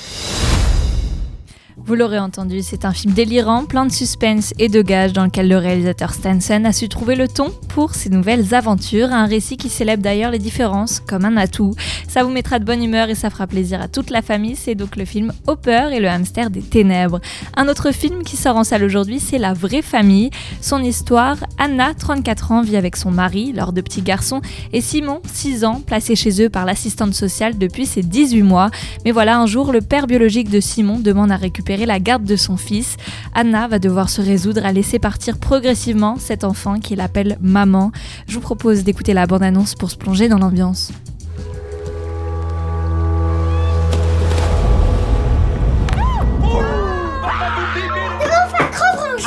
Vous 1.86 1.94
l'aurez 1.94 2.18
entendu, 2.18 2.62
c'est 2.62 2.84
un 2.84 2.92
film 2.92 3.14
délirant, 3.14 3.64
plein 3.64 3.86
de 3.86 3.92
suspense 3.92 4.52
et 4.58 4.68
de 4.68 4.82
gages 4.82 5.12
dans 5.12 5.24
lequel 5.24 5.46
le 5.46 5.56
réalisateur 5.56 6.12
Stanson 6.14 6.64
a 6.64 6.72
su 6.72 6.88
trouver 6.88 7.14
le 7.14 7.28
ton 7.28 7.52
pour 7.68 7.94
ses 7.94 8.10
nouvelles 8.10 8.54
aventures, 8.54 9.12
un 9.12 9.26
récit 9.26 9.56
qui 9.56 9.68
célèbre 9.68 10.02
d'ailleurs 10.02 10.32
les 10.32 10.40
différences 10.40 10.98
comme 10.98 11.24
un 11.24 11.36
atout. 11.36 11.76
Ça 12.08 12.24
vous 12.24 12.30
mettra 12.30 12.58
de 12.58 12.64
bonne 12.64 12.82
humeur 12.82 13.08
et 13.08 13.14
ça 13.14 13.30
fera 13.30 13.46
plaisir 13.46 13.80
à 13.80 13.86
toute 13.86 14.10
la 14.10 14.20
famille, 14.20 14.56
c'est 14.56 14.74
donc 14.74 14.96
le 14.96 15.04
film 15.04 15.32
Hopper 15.46 15.90
et 15.92 16.00
le 16.00 16.08
hamster 16.08 16.50
des 16.50 16.60
ténèbres. 16.60 17.20
Un 17.56 17.68
autre 17.68 17.92
film 17.92 18.24
qui 18.24 18.36
sort 18.36 18.56
en 18.56 18.64
salle 18.64 18.82
aujourd'hui, 18.82 19.20
c'est 19.20 19.38
La 19.38 19.52
vraie 19.52 19.80
famille. 19.80 20.30
Son 20.60 20.82
histoire, 20.82 21.36
Anna, 21.56 21.94
34 21.94 22.50
ans, 22.50 22.62
vit 22.62 22.76
avec 22.76 22.96
son 22.96 23.12
mari, 23.12 23.52
leurs 23.52 23.72
deux 23.72 23.82
petits 23.82 24.02
garçons, 24.02 24.40
et 24.72 24.80
Simon, 24.80 25.20
6 25.32 25.64
ans, 25.64 25.80
placé 25.86 26.16
chez 26.16 26.42
eux 26.42 26.48
par 26.48 26.64
l'assistante 26.64 27.14
sociale 27.14 27.56
depuis 27.56 27.86
ses 27.86 28.02
18 28.02 28.42
mois. 28.42 28.72
Mais 29.04 29.12
voilà, 29.12 29.38
un 29.38 29.46
jour, 29.46 29.70
le 29.72 29.82
père 29.82 30.08
biologique 30.08 30.50
de 30.50 30.58
Simon 30.58 30.98
demande 30.98 31.30
à 31.30 31.36
récupérer 31.36 31.75
la 31.84 31.98
garde 32.00 32.24
de 32.24 32.36
son 32.36 32.56
fils. 32.56 32.96
Anna 33.34 33.68
va 33.68 33.78
devoir 33.78 34.08
se 34.08 34.22
résoudre 34.22 34.64
à 34.64 34.72
laisser 34.72 34.98
partir 34.98 35.36
progressivement 35.36 36.16
cet 36.18 36.44
enfant 36.44 36.78
qu'il 36.78 37.00
appelle 37.00 37.36
maman. 37.42 37.92
Je 38.28 38.34
vous 38.34 38.40
propose 38.40 38.84
d'écouter 38.84 39.12
la 39.12 39.26
bande-annonce 39.26 39.74
pour 39.74 39.90
se 39.90 39.96
plonger 39.96 40.28
dans 40.28 40.38
l'ambiance. 40.38 40.92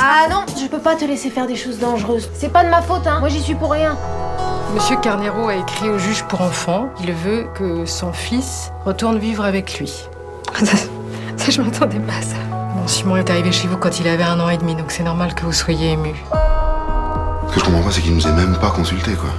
Ah 0.01 0.27
non, 0.29 0.45
je 0.59 0.67
peux 0.67 0.79
pas 0.79 0.95
te 0.95 1.05
laisser 1.05 1.29
faire 1.29 1.45
des 1.45 1.55
choses 1.55 1.77
dangereuses. 1.77 2.29
C'est 2.33 2.51
pas 2.51 2.63
de 2.63 2.69
ma 2.69 2.81
faute, 2.81 3.05
hein. 3.05 3.19
Moi 3.19 3.29
j'y 3.29 3.41
suis 3.41 3.55
pour 3.55 3.71
rien. 3.71 3.97
Monsieur 4.73 4.97
Carnero 4.97 5.47
a 5.47 5.55
écrit 5.55 5.89
au 5.89 5.97
juge 5.97 6.23
pour 6.23 6.41
enfants 6.41 6.89
qu'il 6.97 7.11
veut 7.11 7.47
que 7.55 7.85
son 7.85 8.13
fils 8.13 8.71
retourne 8.85 9.17
vivre 9.17 9.43
avec 9.43 9.79
lui. 9.79 9.91
Ça, 11.39 11.49
je 11.51 11.61
m'attendais 11.61 11.99
pas 11.99 12.13
à 12.19 12.21
ça. 12.21 12.35
Bon, 12.75 12.85
Simon 12.87 13.15
est 13.17 13.29
arrivé 13.29 13.51
chez 13.51 13.67
vous 13.67 13.77
quand 13.77 13.99
il 13.99 14.07
avait 14.07 14.23
un 14.23 14.39
an 14.39 14.49
et 14.49 14.57
demi, 14.57 14.75
donc 14.75 14.91
c'est 14.91 15.03
normal 15.03 15.33
que 15.33 15.45
vous 15.45 15.53
soyez 15.53 15.91
ému. 15.93 16.13
Ce 17.47 17.53
que 17.55 17.59
je 17.59 17.65
comprends 17.65 17.81
pas, 17.81 17.91
c'est 17.91 18.01
qu'il 18.01 18.13
nous 18.13 18.27
ait 18.27 18.33
même 18.33 18.55
pas 18.57 18.69
consulté, 18.69 19.13
quoi. 19.13 19.29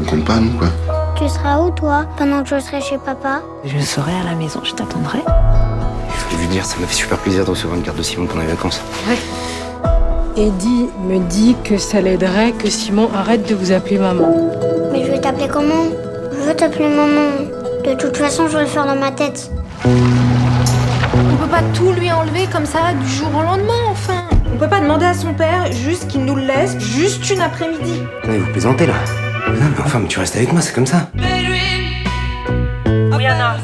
On 0.00 0.04
compte 0.04 0.24
pas, 0.24 0.36
nous, 0.36 0.50
quoi. 0.58 0.68
Tu 1.16 1.28
seras 1.28 1.58
où, 1.58 1.70
toi, 1.70 2.06
pendant 2.16 2.42
que 2.42 2.48
je 2.48 2.58
serai 2.58 2.80
chez 2.80 2.98
papa? 2.98 3.42
Je 3.64 3.78
serai 3.78 4.12
à 4.12 4.24
la 4.24 4.34
maison, 4.34 4.60
je 4.64 4.72
t'attendrai. 4.72 5.18
Je 5.18 6.34
voulais 6.34 6.46
lui 6.46 6.54
dire, 6.54 6.64
ça 6.64 6.78
m'a 6.80 6.86
fait 6.86 6.94
super 6.94 7.18
plaisir 7.18 7.44
de 7.44 7.50
recevoir 7.50 7.76
une 7.76 7.84
carte 7.84 7.98
de 7.98 8.02
Simon 8.02 8.26
pendant 8.26 8.40
les 8.40 8.48
vacances. 8.48 8.80
Ouais. 9.08 9.18
Eddie 10.36 10.88
me 11.06 11.18
dit 11.28 11.56
que 11.62 11.76
ça 11.76 12.00
l'aiderait 12.00 12.52
que 12.52 12.70
Simon 12.70 13.10
arrête 13.14 13.46
de 13.48 13.54
vous 13.54 13.72
appeler 13.72 13.98
maman. 13.98 14.50
Mais 14.92 15.04
je 15.04 15.10
vais 15.10 15.20
t'appeler 15.20 15.48
comment? 15.48 15.90
Je 16.32 16.48
veux 16.48 16.54
t'appeler 16.54 16.88
maman. 16.88 17.30
De 17.84 17.94
toute 17.94 18.16
façon, 18.16 18.48
je 18.48 18.56
vais 18.56 18.62
le 18.64 18.68
faire 18.68 18.86
dans 18.86 18.96
ma 18.96 19.10
tête. 19.10 19.50
On 21.50 21.52
peut 21.52 21.62
pas 21.62 21.68
tout 21.74 21.92
lui 21.92 22.12
enlever 22.12 22.46
comme 22.46 22.64
ça 22.64 22.92
du 22.92 23.08
jour 23.08 23.28
au 23.36 23.42
lendemain, 23.42 23.82
enfin. 23.88 24.22
On 24.54 24.56
peut 24.56 24.68
pas 24.68 24.80
demander 24.80 25.06
à 25.06 25.14
son 25.14 25.34
père 25.34 25.66
juste 25.72 26.06
qu'il 26.06 26.24
nous 26.24 26.36
le 26.36 26.42
laisse 26.42 26.78
juste 26.78 27.28
une 27.28 27.40
après-midi. 27.40 28.02
Vous 28.22 28.46
plaisantez 28.52 28.86
là 28.86 28.92
Non, 29.48 29.54
mais 29.76 29.82
enfin, 29.84 29.98
mais 29.98 30.06
tu 30.06 30.20
restes 30.20 30.36
avec 30.36 30.52
moi, 30.52 30.60
c'est 30.60 30.72
comme 30.72 30.86
ça. 30.86 31.08
Oui, 31.16 33.26
Anna. 33.26 33.56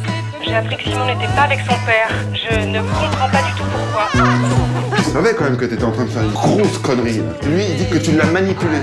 J'ai 0.44 0.56
appris 0.56 0.76
que 0.78 0.82
Simon 0.82 1.06
n'était 1.06 1.32
pas 1.36 1.42
avec 1.42 1.60
son 1.60 1.76
père. 1.86 2.10
Je 2.34 2.58
ne 2.66 2.80
comprends 2.80 3.28
pas 3.28 3.42
du 3.42 3.52
tout 3.52 3.64
pourquoi. 3.70 4.08
Je 4.96 5.02
savais 5.02 5.34
quand 5.34 5.44
même 5.44 5.56
que 5.56 5.66
t'étais 5.66 5.84
en 5.84 5.92
train 5.92 6.06
de 6.06 6.10
faire 6.10 6.24
une 6.24 6.32
grosse 6.32 6.78
connerie. 6.78 7.22
Lui, 7.44 7.66
il 7.70 7.76
dit 7.76 7.86
que 7.88 7.98
tu 7.98 8.10
l'as 8.16 8.26
manipulé. 8.26 8.78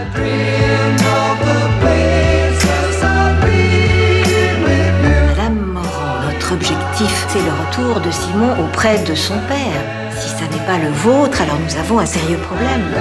Madame 4.65 5.59
Morand, 5.73 6.21
notre 6.31 6.53
objectif, 6.53 6.82
c'est 7.27 7.41
le 7.41 7.51
retour 7.51 7.99
de 8.01 8.11
Simon 8.11 8.53
auprès 8.63 8.99
de 9.03 9.15
son 9.15 9.37
père. 9.47 9.81
Si 10.17 10.29
ça 10.29 10.45
n'est 10.51 10.65
pas 10.65 10.77
le 10.77 10.91
vôtre, 10.91 11.41
alors 11.41 11.57
nous 11.59 11.77
avons 11.77 11.99
un 11.99 12.05
sérieux 12.05 12.37
problème. 12.37 12.93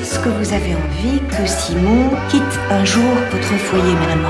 Est-ce 0.00 0.18
que 0.18 0.28
vous 0.28 0.52
avez 0.52 0.74
envie 0.74 1.20
que 1.28 1.46
Simon 1.46 2.10
quitte 2.28 2.42
un 2.70 2.84
jour 2.84 3.14
votre 3.30 3.54
foyer, 3.58 3.94
Madame 3.94 4.24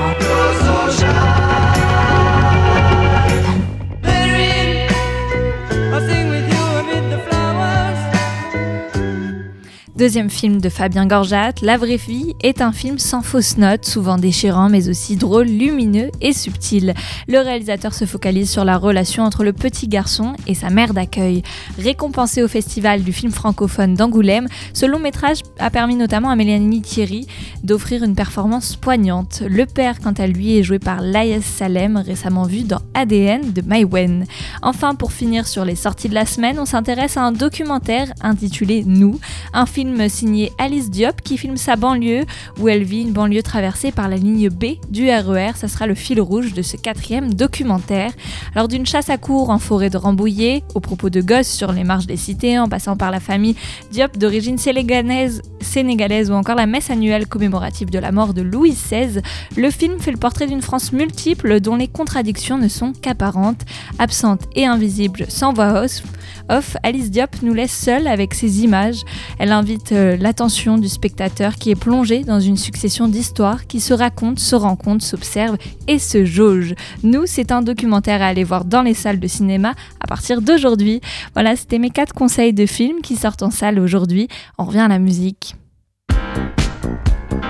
Deuxième 9.99 10.29
film 10.29 10.61
de 10.61 10.69
Fabien 10.69 11.05
Gorjat, 11.05 11.51
La 11.61 11.75
vraie 11.75 11.97
vie 11.97 12.33
est 12.41 12.61
un 12.61 12.71
film 12.71 12.97
sans 12.99 13.21
fausses 13.21 13.57
notes, 13.57 13.83
souvent 13.83 14.15
déchirant 14.15 14.69
mais 14.69 14.87
aussi 14.87 15.17
drôle, 15.17 15.47
lumineux 15.47 16.09
et 16.21 16.31
subtil. 16.31 16.93
Le 17.27 17.39
réalisateur 17.39 17.93
se 17.93 18.05
focalise 18.05 18.49
sur 18.49 18.63
la 18.63 18.77
relation 18.77 19.23
entre 19.23 19.43
le 19.43 19.51
petit 19.51 19.89
garçon 19.89 20.35
et 20.47 20.53
sa 20.53 20.69
mère 20.69 20.93
d'accueil. 20.93 21.43
Récompensé 21.77 22.41
au 22.41 22.47
festival 22.47 23.03
du 23.03 23.11
film 23.11 23.33
francophone 23.33 23.95
d'Angoulême, 23.95 24.47
ce 24.73 24.85
long 24.85 24.99
métrage 24.99 25.39
a 25.59 25.69
permis 25.69 25.97
notamment 25.97 26.29
à 26.29 26.37
Mélanie 26.37 26.81
Thierry 26.81 27.27
d'offrir 27.65 28.01
une 28.01 28.15
performance 28.15 28.77
poignante. 28.77 29.43
Le 29.45 29.65
père, 29.65 29.99
quant 29.99 30.13
à 30.13 30.27
lui, 30.27 30.57
est 30.57 30.63
joué 30.63 30.79
par 30.79 31.01
Laïs 31.01 31.43
Salem, 31.43 31.97
récemment 31.97 32.45
vu 32.45 32.63
dans 32.63 32.79
ADN 32.93 33.51
de 33.51 33.61
Maïwen. 33.63 34.23
Enfin, 34.61 34.95
pour 34.95 35.11
finir 35.11 35.45
sur 35.45 35.65
les 35.65 35.75
sorties 35.75 36.07
de 36.07 36.15
la 36.15 36.25
semaine, 36.25 36.57
on 36.57 36.65
s'intéresse 36.65 37.17
à 37.17 37.23
un 37.23 37.33
documentaire 37.33 38.07
intitulé 38.21 38.85
Nous, 38.85 39.19
un 39.51 39.65
film 39.65 39.88
signé 40.09 40.51
Alice 40.57 40.89
Diop 40.89 41.21
qui 41.21 41.37
filme 41.37 41.57
sa 41.57 41.75
banlieue 41.75 42.25
où 42.59 42.67
elle 42.67 42.83
vit 42.83 43.01
une 43.01 43.11
banlieue 43.11 43.41
traversée 43.41 43.91
par 43.91 44.09
la 44.09 44.15
ligne 44.15 44.49
B 44.49 44.77
du 44.89 45.09
RER. 45.09 45.51
Ça 45.55 45.67
sera 45.67 45.87
le 45.87 45.95
fil 45.95 46.21
rouge 46.21 46.53
de 46.53 46.61
ce 46.61 46.77
quatrième 46.77 47.33
documentaire. 47.33 48.11
Alors 48.55 48.67
d'une 48.67 48.85
chasse 48.85 49.09
à 49.09 49.17
cours 49.17 49.49
en 49.49 49.59
forêt 49.59 49.89
de 49.89 49.97
Rambouillet, 49.97 50.63
au 50.75 50.79
propos 50.79 51.09
de 51.09 51.21
gosses 51.21 51.47
sur 51.47 51.71
les 51.71 51.83
marches 51.83 52.05
des 52.05 52.17
cités, 52.17 52.59
en 52.59 52.69
passant 52.69 52.97
par 52.97 53.11
la 53.11 53.19
famille 53.19 53.55
Diop 53.91 54.17
d'origine 54.17 54.57
sénégalaise, 54.57 55.41
sénégalaise 55.61 56.29
ou 56.29 56.33
encore 56.33 56.55
la 56.55 56.65
messe 56.65 56.89
annuelle 56.89 57.27
commémorative 57.27 57.89
de 57.89 57.99
la 57.99 58.11
mort 58.11 58.33
de 58.33 58.41
Louis 58.41 58.71
XVI, 58.71 59.21
le 59.57 59.71
film 59.71 59.99
fait 59.99 60.11
le 60.11 60.17
portrait 60.17 60.47
d'une 60.47 60.61
France 60.61 60.91
multiple 60.91 61.59
dont 61.59 61.75
les 61.75 61.87
contradictions 61.87 62.57
ne 62.57 62.67
sont 62.67 62.93
qu'apparentes, 62.93 63.65
absente 63.97 64.43
et 64.55 64.65
invisible 64.65 65.25
sans 65.29 65.53
voix 65.53 65.83
off. 65.83 66.03
Off, 66.49 66.75
Alice 66.83 67.11
Diop 67.11 67.41
nous 67.43 67.53
laisse 67.53 67.71
seule 67.71 68.07
avec 68.07 68.33
ses 68.33 68.63
images. 68.63 69.03
Elle 69.37 69.51
invite 69.51 69.91
euh, 69.91 70.17
l'attention 70.17 70.77
du 70.77 70.89
spectateur 70.89 71.55
qui 71.55 71.69
est 71.69 71.79
plongé 71.79 72.23
dans 72.23 72.39
une 72.39 72.57
succession 72.57 73.07
d'histoires 73.07 73.67
qui 73.67 73.79
se 73.79 73.93
racontent, 73.93 74.39
se 74.39 74.55
rencontrent, 74.55 75.05
s'observent 75.05 75.57
et 75.87 75.99
se 75.99 76.25
jaugent. 76.25 76.73
Nous, 77.03 77.25
c'est 77.25 77.51
un 77.51 77.61
documentaire 77.61 78.21
à 78.21 78.27
aller 78.27 78.43
voir 78.43 78.65
dans 78.65 78.81
les 78.81 78.95
salles 78.95 79.19
de 79.19 79.27
cinéma 79.27 79.73
à 79.99 80.07
partir 80.07 80.41
d'aujourd'hui. 80.41 81.01
Voilà, 81.33 81.55
c'était 81.55 81.79
mes 81.79 81.91
quatre 81.91 82.13
conseils 82.13 82.53
de 82.53 82.65
films 82.65 83.01
qui 83.01 83.15
sortent 83.15 83.43
en 83.43 83.51
salle 83.51 83.79
aujourd'hui. 83.79 84.27
On 84.57 84.65
revient 84.65 84.79
à 84.79 84.87
la 84.87 84.99
musique. 84.99 85.55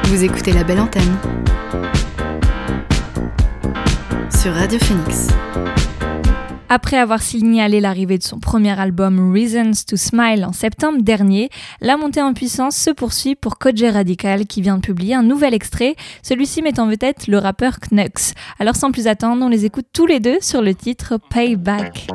Vous 0.06 0.24
écoutez 0.24 0.52
la 0.52 0.64
belle 0.64 0.80
antenne 0.80 1.18
sur 4.42 4.54
Radio 4.54 4.80
Phoenix. 4.80 5.28
Après 6.72 6.98
avoir 6.98 7.24
signalé 7.24 7.82
l'arrivée 7.82 8.20
de 8.20 8.24
son 8.24 8.40
premier 8.40 8.80
album 8.80 9.34
Reasons 9.34 9.72
to 9.88 9.98
Smile 9.98 10.46
en 10.46 10.54
septembre 10.54 11.02
dernier, 11.02 11.50
la 11.82 11.98
montée 11.98 12.22
en 12.22 12.34
puissance 12.34 12.76
se 12.76 12.92
poursuit 12.92 13.34
pour 13.34 13.58
Kojé 13.58 13.90
Radical 13.90 14.46
qui 14.46 14.62
vient 14.62 14.76
de 14.76 14.82
publier 14.82 15.16
un 15.16 15.24
nouvel 15.24 15.56
extrait, 15.56 15.96
celui-ci 16.22 16.62
met 16.62 16.80
en 16.80 16.88
vedette 16.88 17.26
le 17.26 17.40
rappeur 17.40 17.80
Knux. 17.80 18.36
Alors 18.60 18.76
sans 18.76 18.92
plus 18.92 19.08
attendre, 19.08 19.44
on 19.44 19.50
les 19.50 19.66
écoute 19.66 19.88
tous 19.94 20.06
les 20.06 20.20
deux 20.20 20.38
sur 20.42 20.62
le 20.62 20.76
titre 20.76 21.18
Payback. 21.32 22.08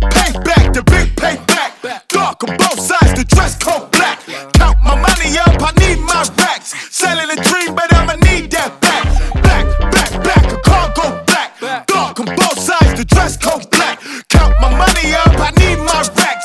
Payback, 0.00 0.72
the 0.72 0.82
big 0.90 1.14
payback. 1.16 1.68
Dark 2.12 2.42
on 2.44 2.56
both 2.56 2.80
sides, 2.80 3.14
the 3.14 3.24
dress 3.24 3.58
code 3.58 3.90
black. 3.92 4.18
Count 4.54 4.76
my 4.84 4.94
money 4.94 5.36
up, 5.38 5.60
I 5.60 5.72
need 5.80 5.98
my 6.00 6.24
racks. 6.38 6.74
Selling 6.90 7.30
a 7.30 7.42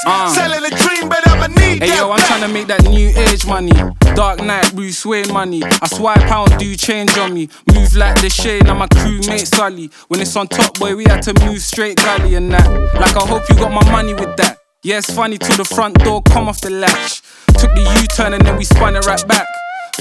racks. 0.05 0.36
Selling 0.36 0.63
a 0.65 0.69
dream, 0.69 1.10
but 1.10 1.27
I'ma 1.29 1.48
need 1.48 1.81
Hey 1.83 1.89
that 1.89 1.98
yo, 1.98 2.12
I'm 2.12 2.17
back. 2.17 2.27
trying 2.27 2.41
to 2.41 2.48
make 2.48 2.67
that 2.67 2.83
new 2.89 3.10
age 3.10 3.45
money. 3.45 3.72
Dark 4.15 4.41
Knight, 4.41 4.74
Bruce 4.75 5.05
Wayne 5.05 5.31
money. 5.33 5.63
I 5.63 5.88
swipe 5.88 6.29
out, 6.31 6.57
do 6.60 6.75
change 6.75 7.17
on 7.17 7.33
me. 7.33 7.50
Move 7.74 7.95
like 7.95 8.22
the 8.22 8.29
shade, 8.29 8.65
now 8.65 8.75
my 8.75 8.88
crewmate 8.88 9.48
Sully. 9.48 9.89
When 10.07 10.19
it's 10.19 10.36
on 10.36 10.48
top, 10.48 10.79
boy, 10.79 10.95
we 10.95 11.03
had 11.05 11.22
to 11.24 11.33
move 11.45 11.60
straight 11.62 11.98
gully 11.98 12.36
and 12.36 12.51
that. 12.51 12.67
Like 12.95 13.15
I 13.15 13.25
hope 13.25 13.43
you 13.50 13.55
got 13.55 13.72
my 13.72 13.89
money 13.91 14.13
with 14.13 14.36
that. 14.38 14.57
Yeah, 14.83 14.98
it's 14.98 15.13
funny 15.13 15.38
till 15.38 15.57
the 15.57 15.65
front 15.65 15.98
door 16.03 16.22
come 16.22 16.48
off 16.50 16.62
the 16.62 16.69
latch. 16.69 17.22
Took 17.57 17.74
the 17.74 17.81
U-turn 18.01 18.33
and 18.33 18.45
then 18.45 18.57
we 18.57 18.65
spun 18.65 18.95
it 18.95 19.05
right 19.05 19.25
back. 19.27 19.48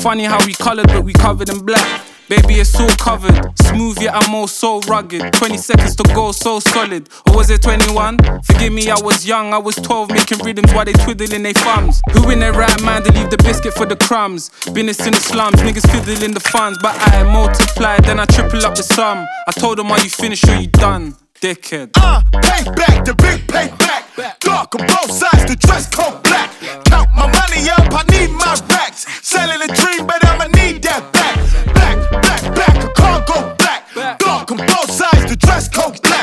Funny 0.01 0.25
how 0.25 0.45
we 0.45 0.55
colored, 0.55 0.89
but 0.89 1.05
we 1.05 1.13
covered 1.13 1.49
in 1.49 1.65
black. 1.65 2.03
Baby, 2.29 2.55
it's 2.55 2.75
all 2.79 2.89
covered. 2.97 3.59
Smooth, 3.59 4.01
yet 4.01 4.15
I'm 4.15 4.35
all 4.35 4.47
so 4.47 4.81
rugged. 4.81 5.33
20 5.35 5.59
seconds 5.59 5.97
to 5.97 6.05
go, 6.15 6.33
so 6.33 6.61
solid. 6.61 7.09
Or 7.27 7.37
was 7.37 7.51
it 7.51 7.63
21? 7.63 8.19
Forgive 8.45 8.73
me, 8.73 8.89
I 8.91 8.99
was 9.01 9.27
young. 9.27 9.53
I 9.53 9.59
was 9.59 9.77
12, 9.77 10.11
making 10.11 10.39
rhythms 10.39 10.73
while 10.73 10.85
they 10.85 10.93
twiddling 10.93 11.43
their 11.43 11.53
thumbs. 11.53 12.01
Who 12.13 12.31
in 12.31 12.41
their 12.41 12.53
right 12.53 12.81
mind 12.83 13.05
to 13.07 13.13
leave 13.13 13.31
the 13.31 13.39
biscuit 13.39 13.75
for 13.75 13.87
the 13.87 13.97
crumbs? 13.97 14.51
Business 14.73 15.07
in 15.07 15.13
the 15.13 15.21
slums, 15.21 15.57
niggas 15.57 15.91
fiddling 15.91 16.33
the 16.33 16.41
funds. 16.41 16.79
But 16.81 16.97
I 17.01 17.23
multiply, 17.25 17.99
then 17.99 18.21
I 18.21 18.27
triple 18.27 18.65
up 18.65 18.75
the 18.75 18.83
sum. 18.83 19.27
I 19.47 19.53
told 19.53 19.79
them, 19.79 19.91
are 19.91 20.01
you 20.01 20.11
finished 20.11 20.49
or 20.49 20.57
you 20.57 20.69
done? 20.69 21.17
Dickhead. 21.43 21.91
Uh, 21.97 22.23
payback, 22.35 23.05
the 23.05 23.15
big 23.15 23.45
payback. 23.49 24.39
Dark 24.39 24.77
on 24.77 24.87
both 24.87 25.11
sides, 25.11 25.45
the 25.51 25.57
dress 25.57 25.93
code 25.93 26.23
black. 26.23 26.53
Count 26.85 27.11
my 27.17 27.27
money 27.27 27.69
up, 27.69 27.91
I 27.91 28.05
need 28.13 28.31
my 28.31 28.55
racks. 28.71 29.09
Selling 29.27 29.61
a 29.61 29.67
dream, 29.75 30.07
but 30.07 30.25
I'ma 30.25 30.47
need 30.55 30.85
that 30.85 31.03
back. 31.13 31.35
Back, 31.75 31.99
back, 32.23 32.55
back, 32.55 32.85
a 32.85 32.89
car 32.93 33.25
go 33.27 33.57
black. 33.59 34.19
Dark 34.21 34.53
on 34.53 34.59
both 34.59 34.93
sides, 34.93 35.29
the 35.29 35.35
dress 35.35 35.69
code 35.69 36.01
black. 36.03 36.22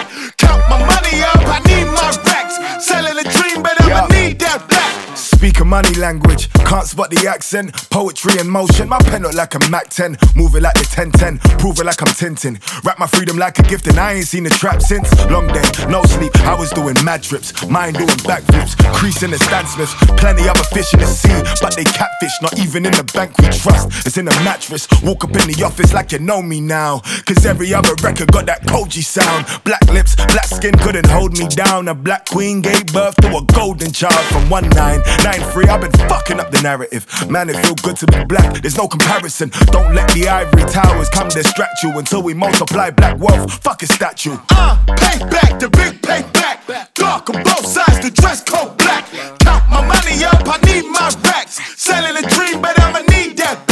Money 5.66 5.94
language, 5.96 6.52
can't 6.66 6.88
spot 6.88 7.10
the 7.10 7.28
accent. 7.28 7.74
Poetry 7.90 8.40
in 8.40 8.50
motion, 8.50 8.88
my 8.90 9.00
pen 9.00 9.24
look 9.24 9.34
like 9.34 9.56
a 9.56 9.60
Mac 9.70 9.90
10. 9.90 10.18
Move 10.36 10.56
it 10.56 10.62
like 10.62 10.76
the 10.76 10.88
1010, 10.88 11.40
prove 11.60 11.80
it 11.80 11.86
like 11.86 12.02
I'm 12.02 12.14
Tintin. 12.14 12.60
Wrap 12.84 13.00
my 13.00 13.08
freedom 13.08 13.38
like 13.38 13.60
a 13.60 13.64
gift, 13.64 13.88
and 13.88 14.00
I 14.00 14.14
ain't 14.14 14.28
seen 14.28 14.44
the 14.44 14.50
trap 14.50 14.82
since. 14.82 15.10
Long 15.30 15.48
day, 15.48 15.66
no 15.90 16.04
sleep, 16.04 16.36
I 16.46 16.56
was 16.56 16.72
doing 16.72 16.96
mad 17.04 17.24
trips. 17.24 17.54
mind 17.68 17.98
doing 17.98 18.20
backflips, 18.28 18.78
crease 18.94 19.24
in 19.24 19.32
the 19.32 19.40
Stan 19.40 19.66
Smiths. 19.68 19.94
Plenty 20.18 20.48
other 20.48 20.64
fish 20.76 20.94
in 20.94 21.00
the 21.00 21.08
sea, 21.08 21.42
but 21.62 21.76
they 21.76 21.84
catfish. 21.84 22.36
Not 22.42 22.58
even 22.60 22.86
in 22.86 22.94
the 22.94 23.04
bank 23.14 23.38
we 23.40 23.50
trust, 23.50 24.06
it's 24.06 24.18
in 24.18 24.26
the 24.26 24.36
mattress. 24.46 24.88
Walk 25.04 25.24
up 25.24 25.36
in 25.36 25.48
the 25.48 25.64
office 25.64 25.94
like 25.94 26.12
you 26.12 26.20
know 26.20 26.42
me 26.42 26.62
now. 26.62 27.00
Cause 27.26 27.46
every 27.46 27.74
other 27.74 27.94
record 28.04 28.32
got 28.32 28.46
that 28.46 28.64
Koji 28.64 29.04
sound. 29.04 29.46
Black 29.64 29.84
lips, 29.90 30.16
black 30.16 30.46
skin 30.46 30.78
couldn't 30.80 31.08
hold 31.08 31.38
me 31.38 31.48
down. 31.48 31.88
A 31.88 31.96
black 31.96 32.26
queen 32.28 32.62
gave 32.62 32.86
birth 32.88 33.16
to 33.18 33.28
a 33.38 33.44
golden 33.54 33.92
child 33.92 34.26
from 34.32 34.50
1993. 35.56 35.70
I've 35.70 35.82
been 35.82 36.10
fucking 36.10 36.40
up 36.40 36.52
the 36.52 36.62
narrative. 36.62 37.06
Man, 37.30 37.50
it 37.50 37.58
feel 37.66 37.76
good 37.76 37.98
to 37.98 38.08
be 38.08 38.24
black, 38.26 38.62
there's 38.62 38.78
no 38.78 38.88
comparison. 38.88 39.50
Don't 39.72 39.94
let 39.94 40.10
the 40.14 40.28
ivory 40.28 40.64
towers 40.70 41.10
come 41.10 41.30
distract 41.30 41.84
you 41.84 41.98
until 41.98 42.22
we 42.22 42.34
multiply 42.34 42.90
black 42.92 43.20
wealth. 43.20 43.52
Fuck 43.64 43.84
a 43.84 43.88
statue. 43.88 44.38
Uh, 44.50 44.78
payback, 44.88 45.60
the 45.60 45.70
big 45.70 46.02
payback. 46.02 46.94
Dark 46.94 47.30
on 47.30 47.44
both 47.44 47.66
sides, 47.66 48.00
the 48.00 48.12
dress 48.12 48.44
code 48.44 48.78
black. 48.78 49.06
Count 49.40 49.64
my 49.70 49.82
money 49.86 50.24
up, 50.24 50.42
I 50.46 50.58
need 50.66 50.86
my 50.90 51.12
racks. 51.24 51.60
Selling 51.82 52.16
a 52.24 52.28
dream, 52.28 52.62
but 52.62 52.80
I'ma 52.80 53.00
need 53.10 53.38
that 53.38 53.69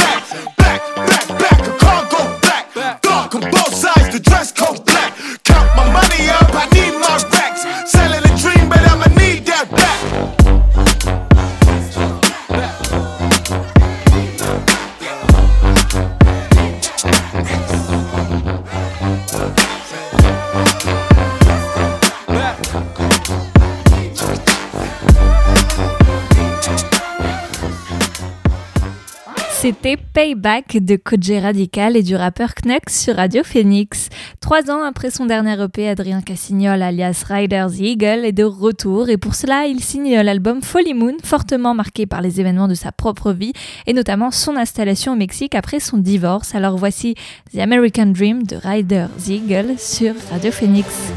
C'était 29.68 29.98
Payback 29.98 30.82
de 30.82 30.96
Koji 30.96 31.40
Radical 31.40 31.94
et 31.94 32.02
du 32.02 32.16
rappeur 32.16 32.54
Knux 32.54 32.88
sur 32.88 33.16
Radio 33.16 33.42
Phoenix. 33.44 34.08
Trois 34.40 34.70
ans 34.70 34.82
après 34.82 35.10
son 35.10 35.26
dernier 35.26 35.62
EP, 35.62 35.90
Adrien 35.90 36.22
Cassignol, 36.22 36.80
alias 36.80 37.22
Rider 37.28 37.66
the 37.68 37.80
Eagle, 37.80 38.24
est 38.24 38.32
de 38.32 38.44
retour 38.44 39.10
et 39.10 39.18
pour 39.18 39.34
cela, 39.34 39.66
il 39.66 39.80
signe 39.80 40.22
l'album 40.22 40.62
Folly 40.62 40.94
Moon, 40.94 41.18
fortement 41.22 41.74
marqué 41.74 42.06
par 42.06 42.22
les 42.22 42.40
événements 42.40 42.66
de 42.66 42.72
sa 42.72 42.92
propre 42.92 43.32
vie 43.32 43.52
et 43.86 43.92
notamment 43.92 44.30
son 44.30 44.56
installation 44.56 45.12
au 45.12 45.16
Mexique 45.16 45.54
après 45.54 45.80
son 45.80 45.98
divorce. 45.98 46.54
Alors 46.54 46.78
voici 46.78 47.14
The 47.52 47.58
American 47.58 48.06
Dream 48.06 48.44
de 48.44 48.56
Rider 48.56 49.08
the 49.22 49.28
Eagle 49.28 49.78
sur 49.78 50.14
Radio 50.30 50.50
Phoenix. 50.50 51.12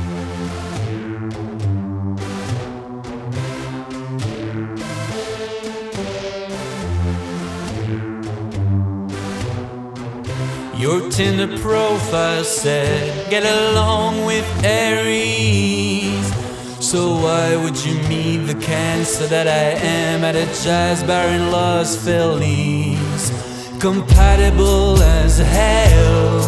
Your 10.82 11.12
Tinder 11.12 11.60
profile 11.60 12.44
said, 12.44 13.30
get 13.30 13.44
along 13.44 14.26
with 14.26 14.44
Aries. 14.64 16.26
So 16.84 17.18
why 17.22 17.56
would 17.56 17.86
you 17.86 18.02
meet 18.10 18.48
the 18.48 18.56
cancer 18.56 19.28
that 19.28 19.48
I 19.48 19.78
am 19.86 20.24
at 20.24 20.36
a 20.36 20.48
jazz 20.64 21.04
bar 21.04 21.28
in 21.28 21.52
Los 21.52 21.96
Feliz? 21.96 23.30
Compatible 23.80 25.00
as 25.04 25.38
hell. 25.38 26.40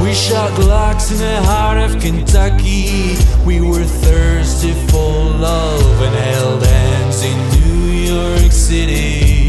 We 0.00 0.14
shot 0.14 0.52
Glocks 0.52 1.10
in 1.10 1.18
the 1.18 1.42
heart 1.42 1.78
of 1.78 2.00
Kentucky. 2.00 3.16
We 3.44 3.60
were 3.60 3.82
thirsty 3.82 4.74
for 4.92 5.12
love 5.24 6.02
and 6.02 6.14
held 6.14 6.62
hands 6.64 7.24
in 7.24 7.36
New 7.60 7.90
York 8.14 8.52
City. 8.52 9.41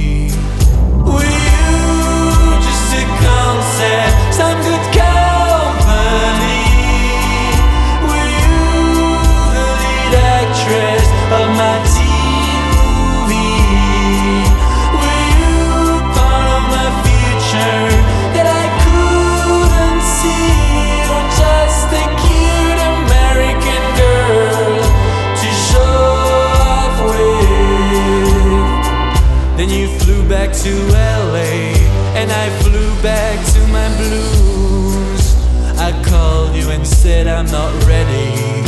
To 30.64 30.70
LA, 30.94 31.76
and 32.16 32.32
I 32.32 32.50
flew 32.62 32.90
back 33.04 33.36
to 33.54 33.60
my 33.68 33.90
blues. 33.98 35.36
I 35.78 35.92
called 36.06 36.56
you 36.56 36.70
and 36.70 36.88
said 36.88 37.28
I'm 37.28 37.48
not 37.48 37.74
ready 37.84 38.64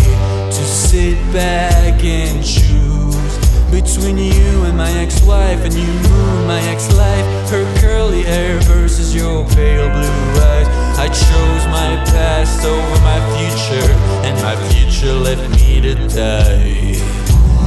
to 0.52 0.64
sit 0.66 1.16
back 1.32 2.04
and 2.04 2.44
choose 2.44 3.38
between 3.72 4.18
you 4.18 4.64
and 4.66 4.76
my 4.76 4.92
ex-wife 4.92 5.64
and 5.64 5.74
you 5.74 5.88
moon 5.88 6.48
my 6.48 6.60
ex-life. 6.68 7.26
Her 7.50 7.64
curly 7.80 8.24
hair 8.24 8.60
versus 8.64 9.16
your 9.16 9.46
pale 9.56 9.88
blue 9.88 10.42
eyes. 10.52 10.68
I 11.00 11.08
chose 11.08 11.66
my 11.72 11.96
past 12.12 12.66
over 12.66 13.00
my 13.08 13.20
future, 13.38 13.90
and 14.28 14.36
my 14.44 14.58
future 14.68 15.14
left 15.14 15.50
me 15.52 15.80
to 15.80 15.96
die. 16.10 17.00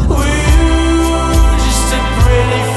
Were 0.06 0.36
you 0.52 0.68
just 1.64 1.94
a 1.96 2.00
pretty 2.20 2.67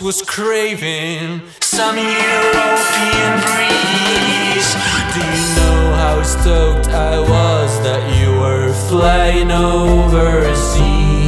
your 0.00 0.06
was 0.06 0.22
craving 0.22 1.42
some 1.60 1.96
European 1.96 3.40
breeze. 3.44 4.74
Do 5.14 5.20
you 5.20 5.44
know 5.56 5.94
how 5.94 6.22
stoked 6.22 6.88
I 6.88 7.20
was 7.20 7.80
that 7.82 8.02
you 8.18 8.38
were 8.40 8.72
flying 8.88 9.50
overseas? 9.50 11.23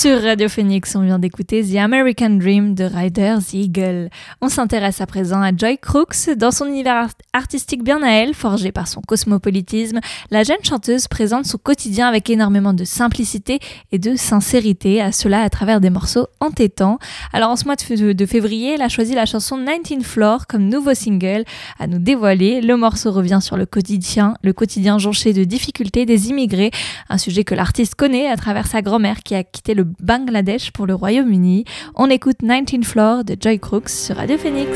Sur 0.00 0.22
Radio 0.22 0.48
Phoenix, 0.48 0.96
on 0.96 1.02
vient 1.02 1.18
d'écouter 1.18 1.62
The 1.62 1.76
American 1.76 2.30
Dream 2.30 2.74
de 2.74 2.84
Riders 2.84 3.42
Eagle. 3.52 4.08
On 4.40 4.48
s'intéresse 4.48 5.02
à 5.02 5.06
présent 5.06 5.42
à 5.42 5.54
Joy 5.54 5.76
Crooks. 5.76 6.30
Dans 6.38 6.50
son 6.50 6.64
univers 6.64 7.08
artistique 7.34 7.84
bien 7.84 8.02
à 8.02 8.08
elle, 8.08 8.32
forgé 8.32 8.72
par 8.72 8.88
son 8.88 9.02
cosmopolitisme, 9.02 10.00
la 10.30 10.42
jeune 10.42 10.64
chanteuse 10.64 11.06
présente 11.06 11.44
son 11.44 11.58
quotidien 11.58 12.08
avec 12.08 12.30
énormément 12.30 12.72
de 12.72 12.84
simplicité 12.84 13.58
et 13.92 13.98
de 13.98 14.16
sincérité, 14.16 15.02
à 15.02 15.12
cela 15.12 15.42
à 15.42 15.50
travers 15.50 15.82
des 15.82 15.90
morceaux 15.90 16.28
entêtants. 16.40 16.98
Alors 17.34 17.50
en 17.50 17.56
ce 17.56 17.66
mois 17.66 17.76
de 17.76 18.24
février, 18.26 18.76
elle 18.76 18.82
a 18.82 18.88
choisi 18.88 19.14
la 19.14 19.26
chanson 19.26 19.58
19 19.58 20.02
Floor 20.02 20.46
comme 20.46 20.66
nouveau 20.66 20.94
single 20.94 21.44
à 21.78 21.86
nous 21.86 21.98
dévoiler. 21.98 22.62
Le 22.62 22.78
morceau 22.78 23.12
revient 23.12 23.40
sur 23.42 23.58
le 23.58 23.66
quotidien, 23.66 24.32
le 24.42 24.54
quotidien 24.54 24.96
jonché 24.96 25.34
de 25.34 25.44
difficultés 25.44 26.06
des 26.06 26.30
immigrés, 26.30 26.70
un 27.10 27.18
sujet 27.18 27.44
que 27.44 27.54
l'artiste 27.54 27.96
connaît 27.96 28.28
à 28.28 28.38
travers 28.38 28.66
sa 28.66 28.80
grand-mère 28.80 29.22
qui 29.22 29.34
a 29.34 29.44
quitté 29.44 29.74
le 29.74 29.89
Bangladesh 30.00 30.70
pour 30.72 30.86
le 30.86 30.94
Royaume-Uni. 30.94 31.64
On 31.94 32.08
écoute 32.10 32.38
19 32.42 32.84
Floor 32.84 33.24
de 33.24 33.36
Joy 33.40 33.58
Crooks 33.58 33.88
sur 33.88 34.16
Radio 34.16 34.38
Phoenix. 34.38 34.70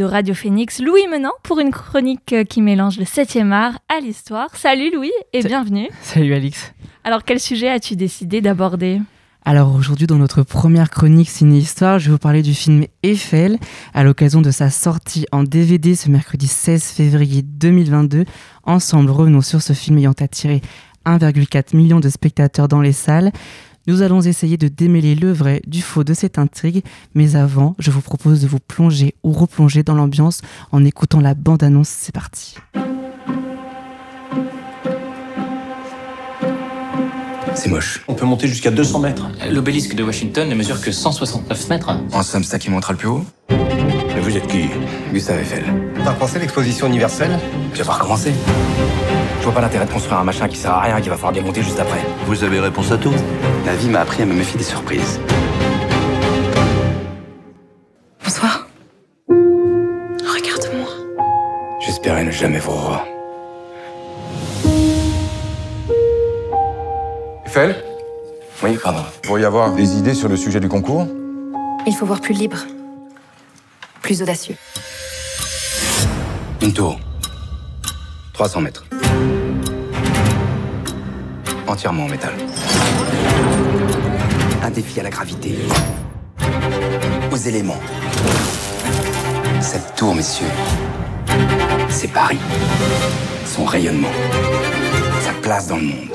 De 0.00 0.04
Radio 0.06 0.32
Phoenix 0.32 0.80
Louis 0.80 1.06
Menant 1.10 1.34
pour 1.42 1.60
une 1.60 1.70
chronique 1.70 2.32
euh, 2.32 2.44
qui 2.44 2.62
mélange 2.62 2.96
le 2.96 3.04
7e 3.04 3.52
art 3.52 3.78
à 3.94 4.00
l'histoire. 4.00 4.48
Salut 4.56 4.90
Louis 4.94 5.12
et 5.34 5.42
bienvenue. 5.42 5.90
Salut 6.00 6.32
Alix. 6.32 6.72
Alors, 7.04 7.22
quel 7.22 7.38
sujet 7.38 7.68
as-tu 7.68 7.96
décidé 7.96 8.40
d'aborder? 8.40 9.02
Alors 9.44 9.74
aujourd'hui, 9.74 10.06
dans 10.06 10.16
notre 10.16 10.42
première 10.42 10.88
chronique 10.88 11.28
ciné-histoire, 11.28 11.98
je 11.98 12.06
vais 12.06 12.12
vous 12.12 12.18
parler 12.18 12.40
du 12.40 12.54
film 12.54 12.86
Eiffel, 13.02 13.58
à 13.92 14.02
l'occasion 14.02 14.40
de 14.40 14.50
sa 14.50 14.70
sortie 14.70 15.26
en 15.32 15.42
DVD 15.42 15.94
ce 15.94 16.08
mercredi 16.08 16.46
16 16.46 16.82
février 16.82 17.42
2022. 17.42 18.24
Ensemble, 18.62 19.10
revenons 19.10 19.42
sur 19.42 19.60
ce 19.60 19.74
film 19.74 19.98
ayant 19.98 20.14
attiré 20.18 20.62
1,4 21.04 21.76
million 21.76 22.00
de 22.00 22.08
spectateurs 22.08 22.68
dans 22.68 22.80
les 22.80 22.92
salles. 22.92 23.32
Nous 23.90 24.02
allons 24.02 24.20
essayer 24.20 24.56
de 24.56 24.68
démêler 24.68 25.16
le 25.16 25.32
vrai 25.32 25.62
du 25.66 25.82
faux 25.82 26.04
de 26.04 26.14
cette 26.14 26.38
intrigue, 26.38 26.84
mais 27.14 27.34
avant, 27.34 27.74
je 27.80 27.90
vous 27.90 28.02
propose 28.02 28.40
de 28.40 28.46
vous 28.46 28.60
plonger 28.60 29.16
ou 29.24 29.32
replonger 29.32 29.82
dans 29.82 29.96
l'ambiance 29.96 30.42
en 30.70 30.84
écoutant 30.84 31.18
la 31.18 31.34
bande-annonce. 31.34 31.88
C'est 31.88 32.14
parti. 32.14 32.54
C'est 37.56 37.68
moche. 37.68 38.04
On 38.06 38.14
peut 38.14 38.26
monter 38.26 38.46
jusqu'à 38.46 38.70
200 38.70 39.00
mètres. 39.00 39.28
L'obélisque 39.50 39.96
de 39.96 40.04
Washington 40.04 40.48
ne 40.48 40.54
mesure 40.54 40.80
que 40.80 40.92
169 40.92 41.68
mètres. 41.68 41.90
En 42.12 42.22
somme, 42.22 42.44
c'est 42.44 42.52
ça 42.52 42.58
qui 42.60 42.70
montera 42.70 42.92
le 42.92 42.98
plus 42.98 43.08
haut. 43.08 43.24
Mais 43.48 44.20
vous 44.20 44.36
êtes 44.36 44.46
qui? 44.46 44.66
Gustave 45.12 45.40
Eiffel. 45.40 45.64
T'as 46.04 46.12
pensé 46.12 46.38
l'exposition 46.38 46.86
universelle? 46.86 47.40
Je 47.72 47.78
vais 47.78 47.84
pas 47.84 47.94
recommencer. 47.94 48.32
Vois 49.50 49.62
pas 49.62 49.66
l'intérêt 49.66 49.84
de 49.84 49.90
construire 49.90 50.20
un 50.20 50.22
machin 50.22 50.46
qui 50.46 50.54
sert 50.54 50.70
à 50.70 50.80
rien 50.80 50.98
et 50.98 51.02
qui 51.02 51.08
va 51.08 51.16
falloir 51.16 51.32
démonter 51.32 51.60
juste 51.60 51.80
après. 51.80 51.98
Vous 52.24 52.44
avez 52.44 52.60
réponse 52.60 52.92
à 52.92 52.96
tout 52.96 53.12
La 53.66 53.74
vie 53.74 53.88
m'a 53.88 53.98
appris 53.98 54.22
à 54.22 54.24
me 54.24 54.32
méfier 54.32 54.56
des 54.56 54.62
surprises. 54.62 55.18
Bonsoir. 58.22 58.68
Regarde-moi. 59.28 60.88
J'espérais 61.84 62.22
ne 62.22 62.30
jamais 62.30 62.60
vous 62.60 62.70
revoir. 62.70 63.04
Eiffel 67.44 67.74
Oui, 68.62 68.78
pardon. 68.80 69.00
Vous 69.00 69.20
pourriez 69.22 69.46
avoir 69.46 69.72
des 69.72 69.96
idées 69.96 70.14
sur 70.14 70.28
le 70.28 70.36
sujet 70.36 70.60
du 70.60 70.68
concours 70.68 71.08
Il 71.88 71.96
faut 71.96 72.06
voir 72.06 72.20
plus 72.20 72.34
libre. 72.34 72.58
Plus 74.00 74.22
audacieux. 74.22 74.54
Une 76.62 76.72
tour. 76.72 77.00
300 78.34 78.60
mètres. 78.60 78.84
Entièrement 81.70 82.06
en 82.06 82.08
métal. 82.08 82.32
Un 84.60 84.70
défi 84.70 84.98
à 84.98 85.04
la 85.04 85.10
gravité. 85.10 85.54
Aux 87.30 87.36
éléments. 87.36 87.78
Cette 89.60 89.94
tour, 89.94 90.16
messieurs, 90.16 90.48
c'est 91.88 92.08
Paris. 92.12 92.40
Son 93.44 93.64
rayonnement. 93.64 94.10
Sa 95.20 95.32
place 95.34 95.68
dans 95.68 95.76
le 95.76 95.82
monde. 95.82 96.08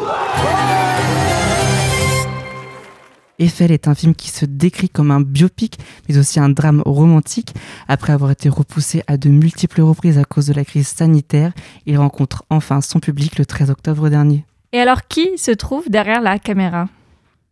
Eiffel 3.40 3.72
est 3.72 3.88
un 3.88 3.96
film 3.96 4.14
qui 4.14 4.32
se 4.32 4.44
décrit 4.44 4.90
comme 4.90 5.10
un 5.10 5.22
biopic, 5.22 5.80
mais 6.10 6.18
aussi 6.18 6.42
un 6.42 6.50
drame 6.50 6.84
romantique. 6.86 7.54
Après 7.88 8.12
avoir 8.12 8.32
été 8.32 8.50
repoussé 8.50 9.04
à 9.08 9.16
de 9.16 9.30
multiples 9.30 9.84
reprises 9.84 10.18
à 10.18 10.26
cause 10.26 10.48
de 10.48 10.54
la 10.54 10.66
crise 10.66 10.90
sanitaire, 10.90 11.54
il 11.86 11.98
rencontre 11.98 12.44
enfin 12.50 12.82
son 12.82 13.00
public 13.00 13.40
le 13.40 13.46
13 13.46 13.70
octobre 13.70 14.10
dernier. 14.10 14.46
Et 14.76 14.80
alors, 14.82 15.08
qui 15.08 15.38
se 15.38 15.52
trouve 15.52 15.90
derrière 15.90 16.20
la 16.20 16.38
caméra? 16.38 16.90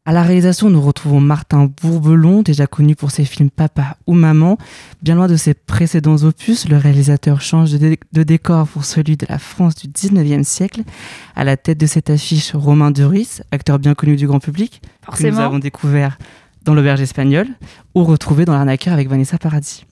À 0.06 0.12
la 0.12 0.24
réalisation, 0.24 0.70
nous 0.70 0.82
retrouvons 0.82 1.22
Martin 1.22 1.72
Bourbelon, 1.82 2.42
déjà 2.42 2.68
connu 2.68 2.98
pour 2.98 3.12
ses 3.12 3.24
films 3.24 3.50
Papa 3.50 3.96
ou 4.08 4.14
Maman. 4.14 4.58
Bien 5.02 5.16
loin 5.16 5.28
de 5.28 5.38
ses 5.38 5.54
précédents 5.54 6.18
opus, 6.26 6.68
le 6.68 6.76
réalisateur 6.76 7.40
change 7.40 7.72
de, 7.72 7.96
de 8.12 8.24
décor 8.24 8.68
pour 8.68 8.84
celui 8.84 9.16
de 9.16 9.26
la 9.30 9.40
France 9.40 9.76
du 9.76 9.88
19e 9.88 10.44
siècle. 10.44 10.82
À 11.38 11.46
la 11.46 11.56
tête 11.56 11.78
de 11.78 11.86
cette 11.86 12.10
affiche, 12.10 12.54
Romain 12.56 12.92
Duris, 12.92 13.40
acteur 13.54 13.80
bien 13.80 13.94
connu 13.94 14.18
du 14.18 14.28
grand 14.28 14.40
public, 14.40 14.82
Forcément. 15.06 15.30
que 15.30 15.36
nous 15.36 15.42
avons 15.42 15.60
découvert 15.60 16.18
dans 16.66 16.74
L'Auberge 16.74 17.00
espagnole, 17.00 17.48
ou 17.96 18.04
retrouvé 18.04 18.44
dans 18.44 18.54
L'arnaqueur 18.54 18.94
avec 18.94 19.08
Vanessa 19.08 19.38
Paradis. 19.38 19.86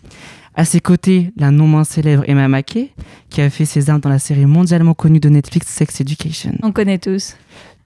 À 0.55 0.65
ses 0.65 0.81
côtés, 0.81 1.31
la 1.37 1.49
non 1.49 1.65
moins 1.65 1.85
célèbre 1.85 2.23
Emma 2.27 2.47
Mackey, 2.47 2.91
qui 3.29 3.41
a 3.41 3.49
fait 3.49 3.65
ses 3.65 3.89
armes 3.89 4.01
dans 4.01 4.09
la 4.09 4.19
série 4.19 4.45
mondialement 4.45 4.93
connue 4.93 5.21
de 5.21 5.29
Netflix 5.29 5.67
Sex 5.67 6.01
Education. 6.01 6.53
On 6.61 6.71
connaît 6.73 6.97
tous. 6.97 7.35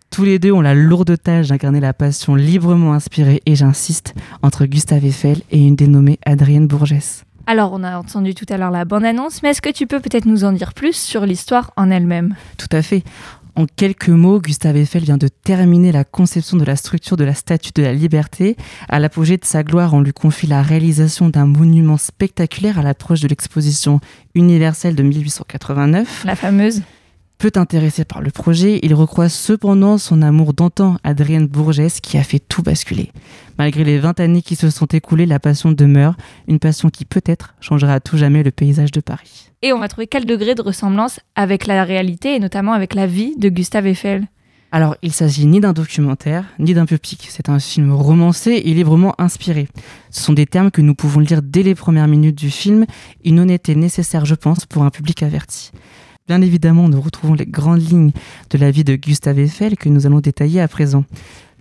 Tous 0.09 0.23
les 0.23 0.39
deux 0.39 0.51
ont 0.51 0.61
la 0.61 0.73
lourde 0.73 1.15
tâche 1.21 1.49
d'incarner 1.49 1.79
la 1.79 1.93
passion 1.93 2.35
librement 2.35 2.93
inspirée, 2.93 3.41
et 3.45 3.55
j'insiste, 3.55 4.15
entre 4.41 4.65
Gustave 4.65 5.05
Eiffel 5.05 5.41
et 5.51 5.59
une 5.59 5.75
dénommée 5.75 6.19
Adrienne 6.25 6.67
Bourgès. 6.67 7.23
Alors, 7.47 7.73
on 7.73 7.83
a 7.83 7.99
entendu 7.99 8.33
tout 8.33 8.45
à 8.49 8.57
l'heure 8.57 8.71
la 8.71 8.85
bande-annonce, 8.85 9.43
mais 9.43 9.49
est-ce 9.49 9.61
que 9.61 9.69
tu 9.69 9.85
peux 9.85 9.99
peut-être 9.99 10.25
nous 10.25 10.43
en 10.45 10.51
dire 10.51 10.73
plus 10.73 10.95
sur 10.95 11.27
l'histoire 11.27 11.71
en 11.77 11.91
elle-même? 11.91 12.33
Tout 12.57 12.69
à 12.71 12.81
fait. 12.81 13.03
En 13.57 13.67
quelques 13.67 14.09
mots, 14.09 14.41
Gustave 14.41 14.75
Eiffel 14.75 15.03
vient 15.03 15.17
de 15.17 15.29
terminer 15.29 15.93
la 15.93 16.03
conception 16.03 16.57
de 16.57 16.65
la 16.65 16.75
structure 16.75 17.15
de 17.15 17.23
la 17.23 17.33
Statue 17.33 17.71
de 17.73 17.83
la 17.83 17.93
Liberté. 17.93 18.57
À 18.89 18.99
l'apogée 18.99 19.37
de 19.37 19.45
sa 19.45 19.63
gloire, 19.63 19.93
on 19.93 20.01
lui 20.01 20.11
confie 20.11 20.45
la 20.45 20.61
réalisation 20.61 21.29
d'un 21.29 21.45
monument 21.45 21.95
spectaculaire 21.95 22.79
à 22.79 22.81
l'approche 22.81 23.21
de 23.21 23.29
l'exposition 23.29 24.01
universelle 24.33 24.95
de 24.95 25.03
1889. 25.03 26.25
La 26.25 26.35
fameuse 26.35 26.81
peu 27.37 27.51
intéressé 27.55 28.05
par 28.05 28.21
le 28.21 28.31
projet, 28.31 28.79
il 28.83 28.93
recroise 28.93 29.33
cependant 29.33 29.97
son 29.97 30.21
amour 30.21 30.53
d'antan, 30.53 30.97
Adrienne 31.03 31.47
Bourgès, 31.47 31.99
qui 32.01 32.17
a 32.17 32.23
fait 32.23 32.39
tout 32.39 32.63
basculer. 32.63 33.11
Malgré 33.57 33.83
les 33.83 33.99
20 33.99 34.19
années 34.19 34.41
qui 34.41 34.55
se 34.55 34.69
sont 34.69 34.85
écoulées, 34.87 35.25
la 35.25 35.39
passion 35.39 35.71
demeure, 35.71 36.15
une 36.47 36.59
passion 36.59 36.89
qui 36.89 37.05
peut-être 37.05 37.55
changera 37.59 37.93
à 37.93 37.99
tout 37.99 38.17
jamais 38.17 38.43
le 38.43 38.51
paysage 38.51 38.91
de 38.91 39.01
Paris. 39.01 39.51
Et 39.61 39.73
on 39.73 39.79
va 39.79 39.87
trouver 39.87 40.07
quel 40.07 40.25
degré 40.25 40.55
de 40.55 40.61
ressemblance 40.61 41.19
avec 41.35 41.67
la 41.67 41.83
réalité 41.83 42.35
et 42.35 42.39
notamment 42.39 42.73
avec 42.73 42.93
la 42.93 43.07
vie 43.07 43.35
de 43.37 43.49
Gustave 43.49 43.87
Eiffel 43.87 44.27
alors, 44.71 44.97
il 45.01 45.13
s'agit 45.13 45.45
ni 45.45 45.61
d'un 45.61 45.71
documentaire, 45.71 46.43
ni 46.59 46.73
d'un 46.73 46.83
biopic. 46.83 47.27
C'est 47.29 47.47
un 47.47 47.59
film 47.59 47.93
romancé 47.93 48.61
et 48.65 48.73
librement 48.73 49.15
inspiré. 49.17 49.69
Ce 50.09 50.21
sont 50.21 50.33
des 50.33 50.45
termes 50.45 50.69
que 50.69 50.81
nous 50.81 50.95
pouvons 50.95 51.21
lire 51.21 51.41
dès 51.41 51.63
les 51.63 51.75
premières 51.75 52.09
minutes 52.09 52.37
du 52.37 52.49
film, 52.49 52.85
une 53.23 53.39
honnêteté 53.39 53.75
nécessaire, 53.75 54.25
je 54.25 54.35
pense, 54.35 54.65
pour 54.65 54.83
un 54.83 54.89
public 54.89 55.23
averti. 55.23 55.71
Bien 56.27 56.41
évidemment, 56.41 56.89
nous 56.89 56.99
retrouvons 56.99 57.35
les 57.35 57.45
grandes 57.45 57.87
lignes 57.87 58.11
de 58.49 58.57
la 58.57 58.71
vie 58.71 58.83
de 58.83 58.95
Gustave 58.95 59.37
Eiffel 59.37 59.77
que 59.77 59.89
nous 59.89 60.07
allons 60.07 60.21
détailler 60.21 60.59
à 60.59 60.67
présent. 60.67 61.05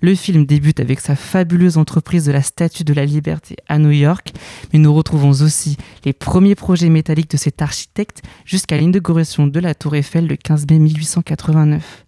Le 0.00 0.14
film 0.14 0.46
débute 0.46 0.80
avec 0.80 1.00
sa 1.00 1.16
fabuleuse 1.16 1.76
entreprise 1.76 2.24
de 2.24 2.32
la 2.32 2.40
Statue 2.40 2.82
de 2.82 2.94
la 2.94 3.04
Liberté 3.04 3.56
à 3.68 3.78
New 3.78 3.90
York, 3.90 4.32
mais 4.72 4.78
nous 4.78 4.94
retrouvons 4.94 5.32
aussi 5.42 5.76
les 6.06 6.14
premiers 6.14 6.54
projets 6.54 6.88
métalliques 6.88 7.30
de 7.30 7.36
cet 7.36 7.60
architecte 7.60 8.22
jusqu'à 8.46 8.78
l'inauguration 8.78 9.46
de 9.46 9.60
la 9.60 9.74
Tour 9.74 9.96
Eiffel 9.96 10.26
le 10.26 10.36
15 10.36 10.64
mai 10.70 10.78
1889. 10.78 12.06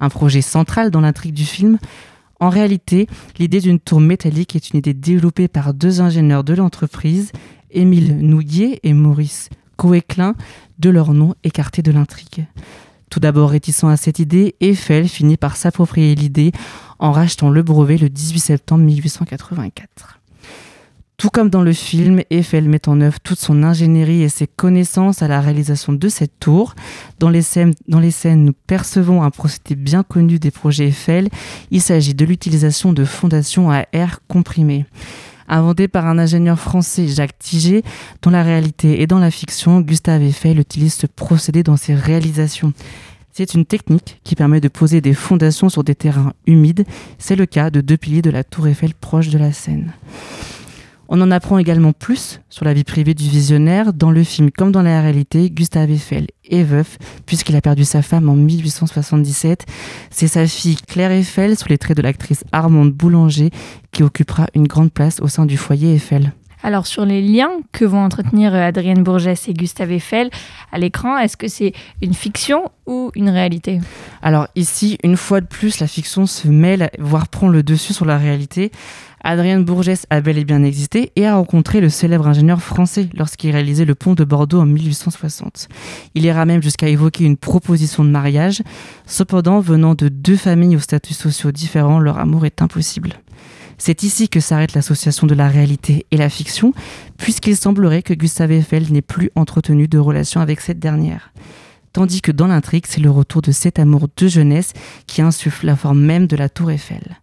Un 0.00 0.08
projet 0.08 0.40
central 0.40 0.90
dans 0.90 1.02
l'intrigue 1.02 1.34
du 1.34 1.44
film, 1.44 1.76
en 2.40 2.48
réalité, 2.48 3.06
l'idée 3.38 3.60
d'une 3.60 3.78
tour 3.78 4.00
métallique 4.00 4.56
est 4.56 4.70
une 4.70 4.78
idée 4.78 4.94
développée 4.94 5.46
par 5.46 5.74
deux 5.74 6.00
ingénieurs 6.00 6.42
de 6.42 6.54
l'entreprise, 6.54 7.32
Émile 7.70 8.16
Nouguier 8.16 8.80
et 8.82 8.94
Maurice 8.94 9.50
Coéclin, 9.76 10.34
de 10.78 10.90
leur 10.90 11.12
nom 11.12 11.34
écartés 11.44 11.82
de 11.82 11.92
l'intrigue. 11.92 12.46
Tout 13.10 13.20
d'abord 13.20 13.50
réticent 13.50 13.84
à 13.84 13.96
cette 13.96 14.20
idée, 14.20 14.54
Eiffel 14.60 15.06
finit 15.06 15.36
par 15.36 15.56
s'approprier 15.56 16.14
l'idée 16.14 16.52
en 16.98 17.12
rachetant 17.12 17.50
le 17.50 17.62
brevet 17.62 17.98
le 17.98 18.08
18 18.08 18.40
septembre 18.40 18.84
1884. 18.84 20.18
Tout 21.18 21.30
comme 21.30 21.50
dans 21.50 21.62
le 21.62 21.72
film, 21.72 22.22
Eiffel 22.30 22.68
met 22.68 22.88
en 22.88 23.00
œuvre 23.00 23.20
toute 23.20 23.38
son 23.38 23.62
ingénierie 23.62 24.22
et 24.22 24.28
ses 24.28 24.48
connaissances 24.48 25.22
à 25.22 25.28
la 25.28 25.40
réalisation 25.40 25.92
de 25.92 26.08
cette 26.08 26.40
tour. 26.40 26.74
Dans 27.20 27.28
les 27.28 27.42
scènes 27.42 27.74
nous 27.86 28.52
percevons 28.66 29.22
un 29.22 29.30
procédé 29.30 29.76
bien 29.76 30.02
connu 30.02 30.38
des 30.38 30.50
projets 30.50 30.88
Eiffel. 30.88 31.28
Il 31.70 31.80
s'agit 31.80 32.14
de 32.14 32.24
l'utilisation 32.24 32.92
de 32.92 33.04
fondations 33.04 33.70
à 33.70 33.84
air 33.92 34.20
comprimé. 34.26 34.84
Inventé 35.48 35.88
par 35.88 36.06
un 36.06 36.18
ingénieur 36.18 36.58
français, 36.58 37.08
Jacques 37.08 37.38
Tiget, 37.38 37.82
dans 38.22 38.30
la 38.30 38.42
réalité 38.42 39.02
et 39.02 39.06
dans 39.06 39.18
la 39.18 39.30
fiction, 39.30 39.80
Gustave 39.80 40.22
Eiffel 40.22 40.58
utilise 40.58 40.94
ce 40.94 41.06
procédé 41.06 41.62
dans 41.62 41.76
ses 41.76 41.94
réalisations. 41.94 42.72
C'est 43.32 43.54
une 43.54 43.64
technique 43.64 44.20
qui 44.24 44.34
permet 44.34 44.60
de 44.60 44.68
poser 44.68 45.00
des 45.00 45.14
fondations 45.14 45.70
sur 45.70 45.84
des 45.84 45.94
terrains 45.94 46.34
humides. 46.46 46.84
C'est 47.18 47.36
le 47.36 47.46
cas 47.46 47.70
de 47.70 47.80
deux 47.80 47.96
piliers 47.96 48.22
de 48.22 48.30
la 48.30 48.44
tour 48.44 48.68
Eiffel 48.68 48.92
proche 48.94 49.30
de 49.30 49.38
la 49.38 49.52
Seine. 49.52 49.92
On 51.14 51.20
en 51.20 51.30
apprend 51.30 51.58
également 51.58 51.92
plus 51.92 52.40
sur 52.48 52.64
la 52.64 52.72
vie 52.72 52.84
privée 52.84 53.12
du 53.12 53.28
visionnaire. 53.28 53.92
Dans 53.92 54.10
le 54.10 54.24
film 54.24 54.50
comme 54.50 54.72
dans 54.72 54.80
la 54.80 55.02
réalité, 55.02 55.50
Gustave 55.50 55.90
Eiffel 55.90 56.28
est 56.48 56.62
veuf 56.62 56.96
puisqu'il 57.26 57.54
a 57.54 57.60
perdu 57.60 57.84
sa 57.84 58.00
femme 58.00 58.30
en 58.30 58.34
1877. 58.34 59.66
C'est 60.08 60.26
sa 60.26 60.46
fille 60.46 60.76
Claire 60.76 61.10
Eiffel, 61.10 61.58
sous 61.58 61.68
les 61.68 61.76
traits 61.76 61.98
de 61.98 62.02
l'actrice 62.02 62.44
Armande 62.50 62.92
Boulanger, 62.92 63.50
qui 63.92 64.02
occupera 64.02 64.46
une 64.54 64.66
grande 64.66 64.90
place 64.90 65.20
au 65.20 65.28
sein 65.28 65.44
du 65.44 65.58
foyer 65.58 65.96
Eiffel. 65.96 66.32
Alors 66.62 66.86
sur 66.86 67.04
les 67.04 67.20
liens 67.20 67.50
que 67.72 67.84
vont 67.84 68.02
entretenir 68.02 68.54
euh, 68.54 68.68
Adrienne 68.68 69.02
Bourgès 69.02 69.48
et 69.48 69.52
Gustave 69.52 69.92
Eiffel 69.92 70.30
à 70.70 70.78
l'écran, 70.78 71.18
est-ce 71.18 71.36
que 71.36 71.48
c'est 71.48 71.72
une 72.00 72.14
fiction 72.14 72.70
ou 72.86 73.10
une 73.16 73.30
réalité? 73.30 73.80
Alors 74.22 74.46
ici, 74.54 74.96
une 75.02 75.16
fois 75.16 75.40
de 75.40 75.46
plus, 75.46 75.80
la 75.80 75.88
fiction 75.88 76.26
se 76.26 76.46
mêle, 76.46 76.88
voire 76.98 77.26
prend 77.28 77.48
le 77.48 77.64
dessus 77.64 77.92
sur 77.92 78.04
la 78.04 78.16
réalité. 78.16 78.70
Adrienne 79.24 79.64
Bourgès 79.64 80.06
a 80.10 80.20
bel 80.20 80.38
et 80.38 80.44
bien 80.44 80.64
existé 80.64 81.12
et 81.14 81.26
a 81.26 81.36
rencontré 81.36 81.80
le 81.80 81.88
célèbre 81.88 82.26
ingénieur 82.26 82.60
français 82.60 83.08
lorsqu'il 83.14 83.52
réalisait 83.52 83.84
le 83.84 83.94
pont 83.94 84.14
de 84.14 84.24
Bordeaux 84.24 84.60
en 84.60 84.66
1860. 84.66 85.68
Il 86.14 86.24
ira 86.24 86.44
même 86.44 86.62
jusqu'à 86.62 86.88
évoquer 86.88 87.24
une 87.24 87.36
proposition 87.36 88.04
de 88.04 88.10
mariage. 88.10 88.62
Cependant, 89.06 89.60
venant 89.60 89.94
de 89.94 90.08
deux 90.08 90.36
familles 90.36 90.76
aux 90.76 90.80
statuts 90.80 91.14
sociaux 91.14 91.52
différents, 91.52 92.00
leur 92.00 92.18
amour 92.18 92.46
est 92.46 92.62
impossible. 92.62 93.14
C'est 93.78 94.02
ici 94.02 94.28
que 94.28 94.40
s'arrête 94.40 94.74
l'association 94.74 95.26
de 95.26 95.34
la 95.34 95.48
réalité 95.48 96.06
et 96.10 96.16
la 96.16 96.28
fiction, 96.28 96.72
puisqu'il 97.16 97.56
semblerait 97.56 98.02
que 98.02 98.14
Gustave 98.14 98.52
Eiffel 98.52 98.92
n'ait 98.92 99.02
plus 99.02 99.30
entretenu 99.34 99.88
de 99.88 99.98
relation 99.98 100.40
avec 100.40 100.60
cette 100.60 100.78
dernière. 100.78 101.32
Tandis 101.92 102.22
que 102.22 102.32
dans 102.32 102.46
l'intrigue, 102.46 102.86
c'est 102.88 103.00
le 103.00 103.10
retour 103.10 103.42
de 103.42 103.52
cet 103.52 103.78
amour 103.78 104.08
de 104.16 104.28
jeunesse 104.28 104.72
qui 105.06 105.20
insuffle 105.20 105.66
la 105.66 105.76
forme 105.76 106.00
même 106.00 106.26
de 106.26 106.36
la 106.36 106.48
tour 106.48 106.70
Eiffel. 106.70 107.18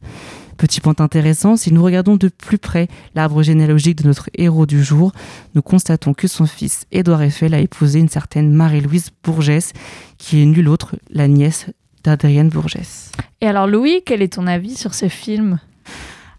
Petit 0.59 0.81
point 0.81 0.95
intéressant, 0.99 1.55
si 1.55 1.71
nous 1.71 1.81
regardons 1.81 2.17
de 2.17 2.27
plus 2.27 2.57
près 2.57 2.89
l'arbre 3.15 3.41
généalogique 3.43 4.03
de 4.03 4.07
notre 4.07 4.29
héros 4.33 4.65
du 4.65 4.83
jour, 4.83 5.13
nous 5.55 5.61
constatons 5.61 6.13
que 6.13 6.27
son 6.27 6.45
fils 6.45 6.85
Édouard 6.91 7.21
Eiffel 7.21 7.53
a 7.53 7.59
épousé 7.59 7.99
une 7.99 8.09
certaine 8.09 8.51
Marie-Louise 8.51 9.11
Bourgès, 9.23 9.71
qui 10.17 10.41
est 10.41 10.45
nulle 10.45 10.67
autre 10.67 10.97
la 11.11 11.29
nièce 11.29 11.67
d'Adrienne 12.03 12.49
Bourgès. 12.49 13.09
Et 13.39 13.47
alors 13.47 13.67
Louis, 13.67 14.01
quel 14.05 14.21
est 14.21 14.33
ton 14.33 14.47
avis 14.47 14.75
sur 14.75 14.95
ce 14.95 15.07
film? 15.07 15.59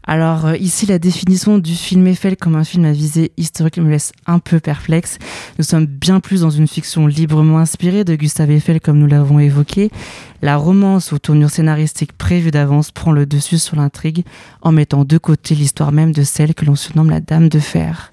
Alors 0.07 0.47
euh, 0.47 0.57
ici, 0.57 0.87
la 0.87 0.99
définition 0.99 1.59
du 1.59 1.75
film 1.75 2.07
Eiffel 2.07 2.37
comme 2.37 2.57
un 2.57 2.65
film 2.65 2.85
à 2.85 2.93
visée 2.93 3.33
historique 3.37 3.79
me 3.79 3.91
laisse 3.91 4.13
un 4.27 4.39
peu 4.39 4.59
perplexe. 4.59 5.19
Nous 5.59 5.65
sommes 5.65 5.87
bien 5.87 6.21
plus 6.21 6.41
dans 6.41 6.51
une 6.51 6.67
fiction 6.67 7.07
librement 7.07 7.59
inspirée 7.59 8.05
de 8.05 8.17
Gustave 8.17 8.51
Eiffel 8.51 8.81
comme 8.81 8.99
nous 8.99 9.07
l'avons 9.07 9.39
évoqué. 9.39 9.91
La 10.43 10.57
romance 10.57 11.13
aux 11.13 11.19
tournures 11.19 11.51
scénaristiques 11.51 12.15
prévues 12.15 12.51
d'avance 12.51 12.91
prend 12.91 13.13
le 13.13 13.27
dessus 13.27 13.59
sur 13.59 13.77
l'intrigue 13.77 14.25
en 14.63 14.73
mettant 14.73 15.05
de 15.05 15.19
côté 15.19 15.55
l'histoire 15.55 15.93
même 15.93 16.13
de 16.13 16.23
celle 16.23 16.55
que 16.55 16.65
l'on 16.65 16.77
surnomme 16.77 17.11
la 17.11 17.21
Dame 17.21 17.49
de 17.49 17.59
Fer. 17.59 18.11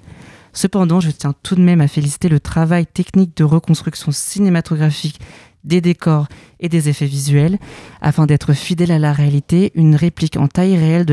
Cependant, 0.51 0.99
je 0.99 1.11
tiens 1.11 1.35
tout 1.43 1.55
de 1.55 1.61
même 1.61 1.81
à 1.81 1.87
féliciter 1.87 2.29
le 2.29 2.39
travail 2.39 2.85
technique 2.85 3.37
de 3.37 3.43
reconstruction 3.43 4.11
cinématographique 4.11 5.19
des 5.63 5.81
décors 5.81 6.27
et 6.59 6.69
des 6.69 6.89
effets 6.89 7.05
visuels. 7.05 7.59
Afin 8.01 8.25
d'être 8.25 8.53
fidèle 8.53 8.91
à 8.91 8.99
la 8.99 9.13
réalité, 9.13 9.71
une 9.75 9.95
réplique 9.95 10.37
en 10.37 10.47
taille 10.47 10.77
réelle 10.77 11.05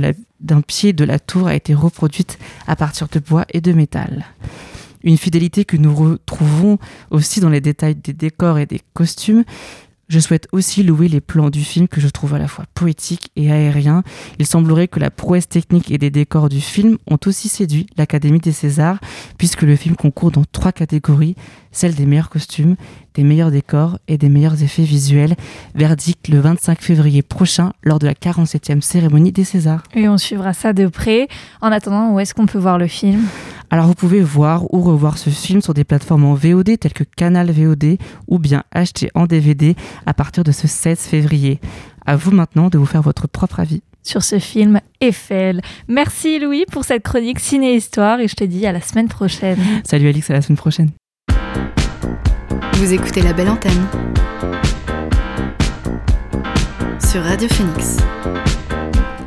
d'un 0.45 0.61
pied 0.61 0.93
de 0.93 1.05
la 1.05 1.19
tour 1.19 1.49
a 1.49 1.55
été 1.55 1.75
reproduite 1.75 2.39
à 2.67 2.77
partir 2.77 3.09
de 3.09 3.19
bois 3.19 3.47
et 3.53 3.61
de 3.61 3.73
métal. 3.73 4.27
Une 5.03 5.19
fidélité 5.19 5.65
que 5.65 5.77
nous 5.77 5.95
retrouvons 5.95 6.79
aussi 7.11 7.41
dans 7.41 7.51
les 7.51 7.61
détails 7.61 7.95
des 7.95 8.13
décors 8.13 8.59
et 8.59 8.67
des 8.67 8.81
costumes. 8.95 9.45
Je 10.09 10.19
souhaite 10.21 10.49
aussi 10.53 10.83
louer 10.83 11.09
les 11.09 11.21
plans 11.21 11.51
du 11.51 11.65
film 11.65 11.89
que 11.89 12.01
je 12.01 12.09
trouve 12.09 12.35
à 12.35 12.39
la 12.39 12.47
fois 12.47 12.67
poétiques 12.75 13.31
et 13.37 13.51
aériens. 13.51 14.03
Il 14.39 14.47
semblerait 14.47 14.89
que 14.89 15.01
la 15.01 15.11
prouesse 15.11 15.49
technique 15.49 15.91
et 15.91 15.99
des 15.99 16.11
décors 16.11 16.51
du 16.51 16.61
film 16.61 16.99
ont 17.07 17.19
aussi 17.27 17.49
séduit 17.49 17.87
l'Académie 17.97 18.41
des 18.41 18.53
Césars, 18.53 18.99
puisque 19.39 19.63
le 19.63 19.77
film 19.77 19.97
concourt 19.97 20.31
dans 20.31 20.45
trois 20.45 20.73
catégories, 20.73 21.37
celle 21.77 21.95
des 21.95 22.07
meilleurs 22.07 22.31
costumes, 22.31 22.77
des 23.15 23.25
meilleurs 23.25 23.51
décors 23.51 23.99
et 24.09 24.19
des 24.19 24.29
meilleurs 24.29 24.63
effets 24.63 24.83
visuels. 24.83 25.35
Verdict 25.75 26.29
le 26.29 26.41
25 26.41 26.81
février 26.81 27.23
prochain 27.23 27.73
lors 27.83 27.99
de 27.99 28.07
la 28.07 28.15
47e 28.15 28.81
cérémonie 28.81 29.33
des 29.33 29.45
Césars. 29.45 29.83
Et 29.95 30.09
on 30.09 30.19
suivra 30.19 30.53
ça 30.53 30.73
de 30.73 30.87
près. 30.87 31.29
En 31.61 31.73
attendant, 31.73 32.13
où 32.13 32.21
est-ce 32.21 32.35
qu'on 32.35 32.47
peut 32.47 32.59
voir 32.59 32.79
le 32.79 32.87
film? 32.87 33.23
Alors 33.71 33.87
vous 33.87 33.95
pouvez 33.95 34.21
voir 34.21 34.73
ou 34.73 34.83
revoir 34.83 35.19
ce 35.19 35.31
film 35.31 35.61
sur 35.61 35.75
des 35.75 35.85
plateformes 35.85 36.25
en 36.25 36.35
VOD 36.35 36.79
telles 36.79 36.93
que 36.93 37.05
Canal 37.05 37.51
VOD 37.51 37.99
ou 38.29 38.39
bien 38.39 38.63
acheter 38.71 39.11
en 39.15 39.27
DVD 39.27 39.75
à 40.07 40.15
partir 40.15 40.45
de 40.45 40.53
ce 40.53 40.69
16 40.69 40.99
février. 41.01 41.61
À 42.07 42.17
vous 42.17 42.31
maintenant 42.31 42.69
de 42.69 42.79
vous 42.79 42.87
faire 42.87 43.03
votre 43.03 43.27
propre 43.27 43.61
avis 43.61 43.83
sur 44.05 44.23
ce 44.23 44.39
film 44.39 44.81
Eiffel. 45.01 45.61
Merci 45.89 46.39
Louis 46.39 46.67
pour 46.71 46.85
cette 46.85 47.03
chronique 47.03 47.41
ciné-histoire 47.41 48.21
et 48.21 48.29
je 48.29 48.37
te 48.37 48.45
dis 48.45 48.67
à 48.67 48.73
la 48.73 48.81
semaine 48.81 49.09
prochaine. 49.09 49.59
Salut 49.85 50.09
Alix, 50.09 50.31
à 50.31 50.35
la 50.35 50.43
semaine 50.43 50.59
prochaine. 50.59 50.91
Vous 52.77 52.93
écoutez 52.93 53.23
la 53.23 53.33
belle 53.33 53.49
antenne 53.49 53.87
sur 56.99 57.23
Radio 57.23 57.49
Phoenix. 57.49 57.99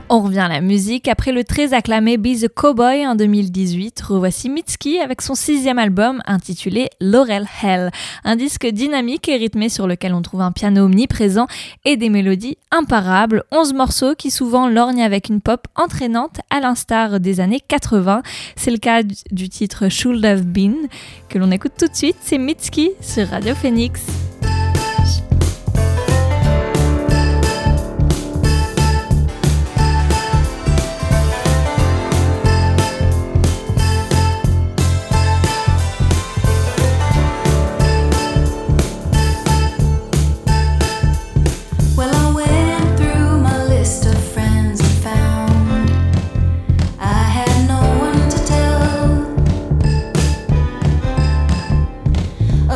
On 0.09 0.21
revient 0.21 0.39
à 0.39 0.47
la 0.47 0.61
musique. 0.61 1.09
Après 1.09 1.33
le 1.33 1.43
très 1.43 1.73
acclamé 1.73 2.17
Be 2.17 2.39
the 2.39 2.47
Cowboy 2.47 3.05
en 3.05 3.15
2018, 3.15 3.99
revoici 4.01 4.49
Mitski 4.49 4.99
avec 4.99 5.21
son 5.21 5.35
sixième 5.35 5.79
album 5.79 6.21
intitulé 6.25 6.89
Laurel 7.01 7.45
Hell. 7.61 7.91
Un 8.23 8.37
disque 8.37 8.65
dynamique 8.67 9.27
et 9.27 9.35
rythmé 9.35 9.67
sur 9.67 9.85
lequel 9.85 10.13
on 10.13 10.21
trouve 10.21 10.41
un 10.41 10.53
piano 10.53 10.85
omniprésent 10.85 11.47
et 11.83 11.97
des 11.97 12.09
mélodies 12.09 12.57
imparables. 12.71 13.43
11 13.51 13.73
morceaux 13.73 14.15
qui 14.15 14.31
souvent 14.31 14.69
lorgnent 14.69 15.03
avec 15.03 15.27
une 15.27 15.41
pop 15.41 15.67
entraînante 15.75 16.39
à 16.49 16.61
l'instar 16.61 17.19
des 17.19 17.41
années 17.41 17.61
80. 17.67 18.21
C'est 18.55 18.71
le 18.71 18.77
cas 18.77 19.03
du 19.03 19.49
titre 19.49 19.89
Should 19.89 20.23
Have 20.23 20.43
Been 20.43 20.87
que 21.27 21.37
l'on 21.37 21.51
écoute 21.51 21.73
tout 21.77 21.87
de 21.87 21.95
suite. 21.95 22.17
C'est 22.21 22.37
Mitski 22.37 22.91
sur 23.01 23.27
Radio 23.27 23.53
Phoenix. 23.55 24.05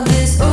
this. 0.05 0.50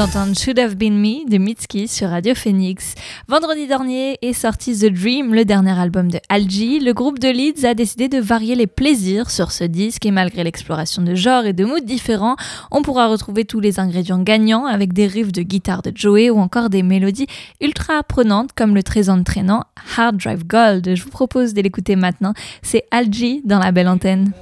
D'entendre 0.00 0.34
Should 0.34 0.58
Have 0.58 0.76
Been 0.76 0.98
Me 0.98 1.28
de 1.28 1.36
Mitski 1.36 1.86
sur 1.86 2.08
Radio 2.08 2.34
Phoenix. 2.34 2.94
Vendredi 3.28 3.66
dernier 3.66 4.16
est 4.22 4.32
sorti 4.32 4.72
The 4.72 4.86
Dream, 4.86 5.34
le 5.34 5.44
dernier 5.44 5.78
album 5.78 6.10
de 6.10 6.18
Algie. 6.30 6.80
Le 6.80 6.94
groupe 6.94 7.18
de 7.18 7.28
Leeds 7.28 7.66
a 7.66 7.74
décidé 7.74 8.08
de 8.08 8.18
varier 8.18 8.54
les 8.54 8.66
plaisirs 8.66 9.30
sur 9.30 9.52
ce 9.52 9.62
disque 9.64 10.06
et 10.06 10.10
malgré 10.10 10.42
l'exploration 10.42 11.02
de 11.02 11.14
genres 11.14 11.44
et 11.44 11.52
de 11.52 11.66
moods 11.66 11.80
différents, 11.80 12.36
on 12.70 12.80
pourra 12.80 13.08
retrouver 13.08 13.44
tous 13.44 13.60
les 13.60 13.78
ingrédients 13.78 14.22
gagnants 14.22 14.64
avec 14.64 14.94
des 14.94 15.06
riffs 15.06 15.32
de 15.32 15.42
guitare 15.42 15.82
de 15.82 15.92
Joey 15.94 16.30
ou 16.30 16.38
encore 16.38 16.70
des 16.70 16.82
mélodies 16.82 17.26
ultra 17.60 17.98
apprenantes 17.98 18.52
comme 18.56 18.74
le 18.74 18.82
très 18.82 19.10
entraînant 19.10 19.64
Hard 19.98 20.16
Drive 20.16 20.46
Gold. 20.46 20.94
Je 20.94 21.02
vous 21.04 21.10
propose 21.10 21.52
de 21.52 21.60
l'écouter 21.60 21.94
maintenant. 21.94 22.32
C'est 22.62 22.84
Algie 22.90 23.42
dans 23.44 23.58
la 23.58 23.70
belle 23.70 23.88
antenne. 23.88 24.32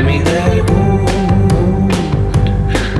give 0.00 0.08
me 0.08 0.22
that 0.22 0.70
ooh, 0.70 1.84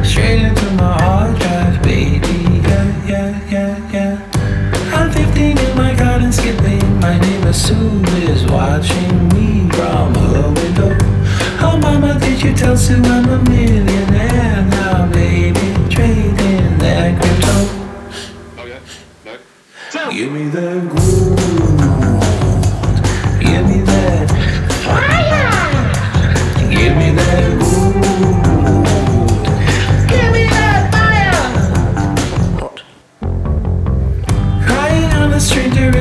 straight 0.05 0.43
into 0.43 0.71
my 0.73 0.93
hard 1.01 1.39
drive, 1.39 1.83
baby. 1.83 2.61
Yeah, 2.69 3.07
yeah, 3.07 3.31
yeah, 3.51 3.93
yeah. 3.93 4.93
I'm 4.93 5.11
15 5.11 5.59
in 5.59 5.77
my 5.77 5.95
garden 5.95 6.31
skipping. 6.31 7.01
My 7.01 7.19
neighbor 7.19 7.55
Sue 7.55 8.03
is 8.29 8.45
watching 8.47 9.29
me 9.29 9.69
from 9.71 10.15
her 10.15 10.53
window. 10.53 10.95
Oh, 11.63 11.79
mama, 11.81 12.19
did 12.21 12.43
you 12.43 12.53
tell 12.55 12.77
Sue 12.77 13.03
I'm 13.03 13.29
a 13.31 13.39
millionaire 13.49 14.67
now, 14.69 15.11
baby? 15.11 15.69
Trading 15.89 16.79
that. 16.81 17.17
Oh 18.59 18.67
yeah, 18.67 18.81
no. 19.25 20.11
Give 20.11 20.33
me. 20.33 21.10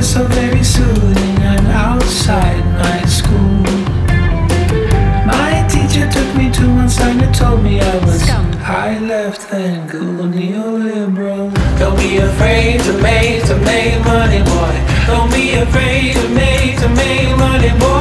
so 0.09 0.23
very 0.25 0.63
soothing 0.63 1.37
and 1.43 1.67
outside 1.67 2.65
my 2.81 2.99
school. 3.05 3.61
My 5.33 5.67
teacher 5.69 6.09
took 6.09 6.29
me 6.35 6.49
to 6.51 6.63
one 6.73 6.89
sign 6.89 7.19
and 7.21 7.35
told 7.35 7.61
me 7.61 7.79
I 7.79 7.95
was 8.03 8.23
Scum. 8.23 8.51
high 8.53 8.97
left 8.97 9.53
and 9.53 9.87
cool 9.87 10.25
neoliberal. 10.25 11.53
Don't 11.77 11.95
be 11.95 12.17
afraid 12.17 12.79
to 12.87 12.93
make 13.03 13.43
to 13.49 13.55
make 13.57 14.03
money, 14.03 14.41
boy. 14.51 14.75
Don't 15.05 15.31
be 15.31 15.53
afraid 15.53 16.15
to 16.15 16.27
make 16.29 16.79
to 16.79 16.89
make 16.89 17.29
money, 17.37 17.69
boy. 17.79 17.98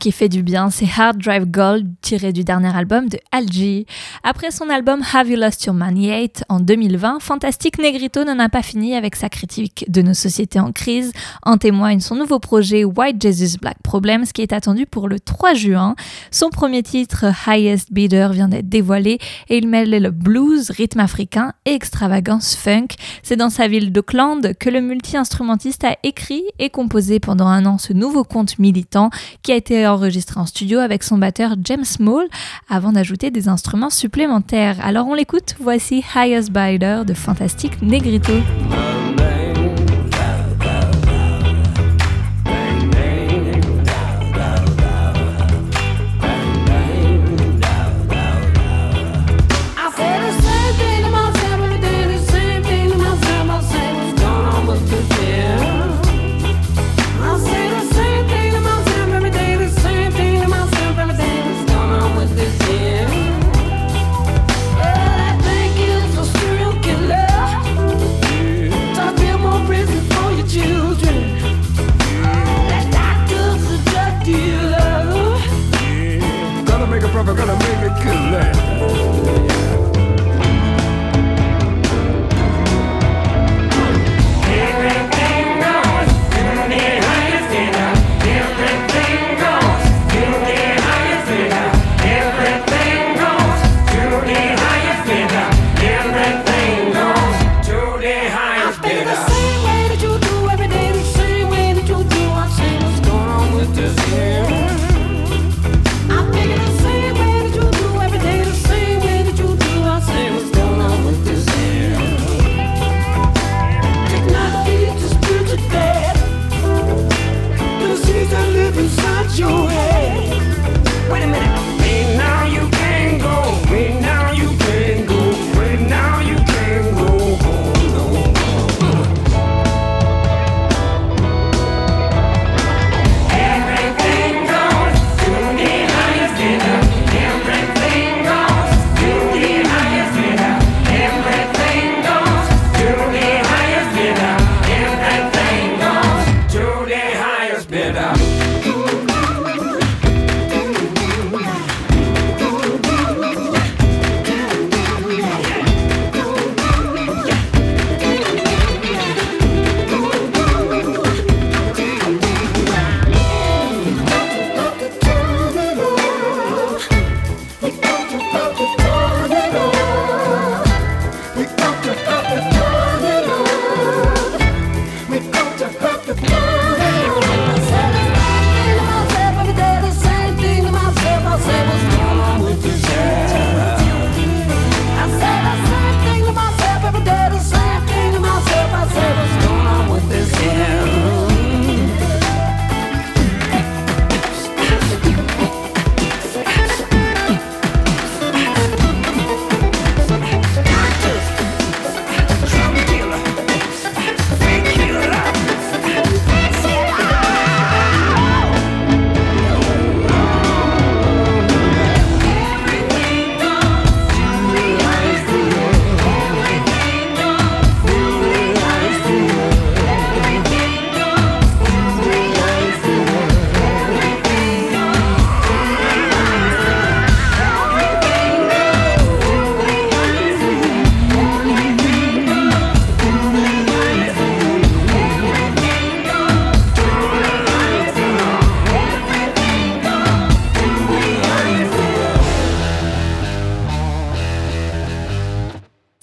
qui 0.00 0.12
fait 0.12 0.30
du 0.30 0.42
bien, 0.42 0.70
c'est 0.70 0.88
Hard 0.98 1.18
Drive 1.18 1.44
Gold, 1.44 1.86
tiré 2.00 2.32
du 2.32 2.42
dernier 2.42 2.74
album 2.74 3.08
de 3.10 3.18
Algie. 3.32 3.84
Après 4.24 4.50
son 4.50 4.70
album 4.70 5.02
Have 5.12 5.28
You 5.28 5.36
Lost 5.36 5.66
Your 5.66 5.74
Money 5.74 5.90
Maniate 5.90 6.44
en 6.48 6.60
2020, 6.60 7.20
Fantastique 7.20 7.78
Negrito 7.78 8.24
n'en 8.24 8.38
a 8.38 8.48
pas 8.48 8.62
fini 8.62 8.94
avec 8.94 9.14
sa 9.14 9.28
critique 9.28 9.84
de 9.88 10.00
nos 10.00 10.14
sociétés 10.14 10.58
en 10.58 10.72
crise. 10.72 11.12
En 11.42 11.58
témoigne 11.58 12.00
son 12.00 12.14
nouveau 12.14 12.38
projet 12.38 12.82
White 12.84 13.20
Jesus 13.20 13.58
Black 13.60 13.76
Problems, 13.82 14.24
qui 14.24 14.40
est 14.40 14.54
attendu 14.54 14.86
pour 14.86 15.08
le 15.08 15.20
3 15.20 15.52
juin. 15.52 15.96
Son 16.30 16.48
premier 16.48 16.82
titre, 16.82 17.26
Highest 17.46 17.92
Bidder, 17.92 18.28
vient 18.32 18.48
d'être 18.48 18.68
dévoilé 18.68 19.18
et 19.50 19.58
il 19.58 19.68
mêle 19.68 19.90
le 19.90 20.10
blues, 20.10 20.70
rythme 20.70 21.00
africain 21.00 21.52
et 21.66 21.74
extravagance 21.74 22.56
funk. 22.56 22.88
C'est 23.22 23.36
dans 23.36 23.50
sa 23.50 23.68
ville 23.68 23.92
d'Auckland 23.92 24.54
que 24.58 24.70
le 24.70 24.80
multi-instrumentiste 24.80 25.84
a 25.84 25.96
écrit 26.04 26.44
et 26.58 26.70
composé 26.70 27.20
pendant 27.20 27.48
un 27.48 27.66
an 27.66 27.76
ce 27.76 27.92
nouveau 27.92 28.24
conte 28.24 28.58
militant 28.58 29.10
qui 29.42 29.52
a 29.52 29.56
été 29.56 29.86
enregistré 29.92 30.40
en 30.40 30.46
studio 30.46 30.78
avec 30.78 31.02
son 31.02 31.18
batteur 31.18 31.54
James 31.64 31.84
Small 31.84 32.26
avant 32.68 32.92
d'ajouter 32.92 33.30
des 33.30 33.48
instruments 33.48 33.90
supplémentaires. 33.90 34.76
Alors 34.82 35.06
on 35.06 35.14
l'écoute, 35.14 35.56
voici 35.60 36.04
Highest 36.14 36.50
Bider 36.50 37.02
de 37.06 37.14
Fantastic 37.14 37.82
Negrito. 37.82 38.32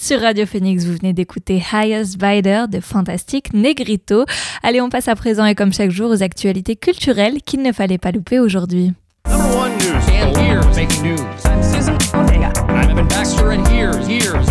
Sur 0.08 0.22
Radio 0.22 0.46
Phoenix, 0.46 0.86
vous 0.86 0.94
venez 0.94 1.12
d'écouter 1.12 1.62
Highest 1.74 2.18
Bider 2.18 2.68
de 2.72 2.80
Fantastic 2.80 3.54
Negrito. 3.54 4.24
Allez, 4.64 4.80
on 4.80 4.88
passe 4.88 5.10
à 5.10 5.16
présent 5.18 5.46
et 5.46 5.54
comme 5.54 5.74
chaque 5.74 5.90
jour 5.90 6.10
aux 6.10 6.24
actualités 6.24 6.78
culturelles 6.78 7.42
qu'il 7.42 7.62
ne 7.62 7.74
fallait 7.74 7.98
pas 7.98 8.14
louper 8.14 8.40
aujourd'hui. 8.40 8.94
Number 9.28 9.58
one 9.58 9.78
news. 9.80 10.08
And 10.08 10.38
here's 10.38 10.66
making 10.78 11.04
news. 11.04 11.20
I'm 11.44 11.62
Susan 11.62 11.98
Ortega. 12.14 12.54
I'm 12.70 12.90
Evan 12.90 13.10
Baxter, 13.10 13.52
and 13.52 13.68
here's 13.68 14.08
here's 14.08 14.48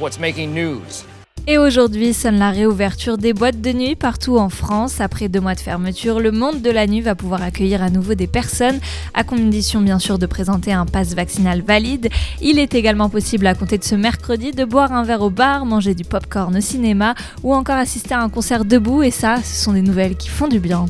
what's 0.00 0.18
making 0.18 0.52
news. 0.52 1.04
Et 1.46 1.58
aujourd'hui 1.58 2.14
sonne 2.14 2.38
la 2.38 2.50
réouverture 2.50 3.18
des 3.18 3.34
boîtes 3.34 3.60
de 3.60 3.70
nuit 3.70 3.96
partout 3.96 4.38
en 4.38 4.48
France. 4.48 5.02
Après 5.02 5.28
deux 5.28 5.40
mois 5.40 5.54
de 5.54 5.60
fermeture, 5.60 6.18
le 6.18 6.32
monde 6.32 6.62
de 6.62 6.70
la 6.70 6.86
nuit 6.86 7.02
va 7.02 7.14
pouvoir 7.14 7.42
accueillir 7.42 7.82
à 7.82 7.90
nouveau 7.90 8.14
des 8.14 8.26
personnes, 8.26 8.80
à 9.12 9.24
condition 9.24 9.82
bien 9.82 9.98
sûr 9.98 10.18
de 10.18 10.24
présenter 10.24 10.72
un 10.72 10.86
pass 10.86 11.14
vaccinal 11.14 11.60
valide. 11.60 12.08
Il 12.40 12.58
est 12.58 12.74
également 12.74 13.10
possible 13.10 13.46
à 13.46 13.54
compter 13.54 13.76
de 13.76 13.84
ce 13.84 13.94
mercredi 13.94 14.52
de 14.52 14.64
boire 14.64 14.92
un 14.92 15.04
verre 15.04 15.20
au 15.20 15.28
bar, 15.28 15.66
manger 15.66 15.94
du 15.94 16.04
popcorn 16.04 16.56
au 16.56 16.62
cinéma 16.62 17.14
ou 17.42 17.52
encore 17.52 17.76
assister 17.76 18.14
à 18.14 18.22
un 18.22 18.30
concert 18.30 18.64
debout 18.64 19.02
et 19.02 19.10
ça, 19.10 19.36
ce 19.44 19.64
sont 19.64 19.74
des 19.74 19.82
nouvelles 19.82 20.16
qui 20.16 20.30
font 20.30 20.48
du 20.48 20.60
bien. 20.60 20.86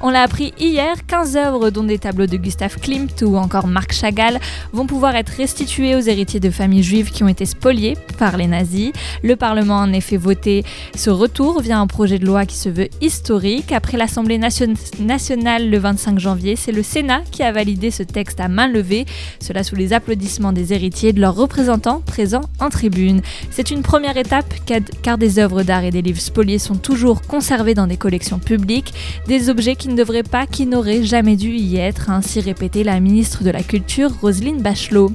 On 0.00 0.10
l'a 0.10 0.22
appris 0.22 0.54
hier, 0.60 0.94
15 1.08 1.36
œuvres 1.36 1.70
dont 1.70 1.82
des 1.82 1.98
tableaux 1.98 2.26
de 2.26 2.36
Gustave 2.36 2.78
Klimt 2.78 3.20
ou 3.22 3.36
encore 3.36 3.66
Marc 3.66 3.92
Chagall 3.92 4.38
vont 4.72 4.86
pouvoir 4.86 5.16
être 5.16 5.30
restituées 5.30 5.96
aux 5.96 6.00
héritiers 6.00 6.38
de 6.38 6.50
familles 6.50 6.84
juives 6.84 7.10
qui 7.10 7.24
ont 7.24 7.28
été 7.28 7.44
spoliées 7.46 7.96
par 8.16 8.36
les 8.36 8.46
nazis. 8.46 8.92
Le 9.24 9.34
Parlement 9.34 9.80
a 9.80 9.86
en 9.86 9.92
effet 9.92 10.16
voté 10.16 10.64
ce 10.94 11.10
retour 11.10 11.60
via 11.60 11.80
un 11.80 11.88
projet 11.88 12.20
de 12.20 12.26
loi 12.26 12.46
qui 12.46 12.56
se 12.56 12.68
veut 12.68 12.88
historique. 13.00 13.72
Après 13.72 13.98
l'Assemblée 13.98 14.38
nation 14.38 14.72
nationale 15.00 15.68
le 15.68 15.78
25 15.78 16.20
janvier, 16.20 16.54
c'est 16.54 16.70
le 16.70 16.84
Sénat 16.84 17.22
qui 17.32 17.42
a 17.42 17.50
validé 17.50 17.90
ce 17.90 18.04
texte 18.04 18.38
à 18.38 18.46
main 18.46 18.68
levée, 18.68 19.04
cela 19.40 19.64
sous 19.64 19.74
les 19.74 19.92
applaudissements 19.92 20.52
des 20.52 20.72
héritiers 20.72 21.08
et 21.08 21.12
de 21.12 21.20
leurs 21.20 21.34
représentants 21.34 22.02
présents 22.06 22.44
en 22.60 22.68
tribune. 22.68 23.20
C'est 23.50 23.72
une 23.72 23.82
première 23.82 24.16
étape 24.16 24.54
car 25.02 25.18
des 25.18 25.40
œuvres 25.40 25.64
d'art 25.64 25.82
et 25.82 25.90
des 25.90 26.02
livres 26.02 26.20
spoliés 26.20 26.60
sont 26.60 26.76
toujours 26.76 27.22
conservés 27.22 27.74
dans 27.74 27.88
des 27.88 27.96
collections 27.96 28.38
publiques, 28.38 28.94
des 29.26 29.50
objets 29.50 29.74
qui 29.74 29.87
ne 29.88 29.96
devrait 29.96 30.22
pas, 30.22 30.46
qui 30.46 30.66
n'aurait 30.66 31.02
jamais 31.02 31.36
dû 31.36 31.50
y 31.50 31.76
être, 31.76 32.10
ainsi 32.10 32.40
répété 32.40 32.84
la 32.84 33.00
ministre 33.00 33.42
de 33.42 33.50
la 33.50 33.62
Culture 33.62 34.10
Roselyne 34.20 34.62
Bachelot. 34.62 35.12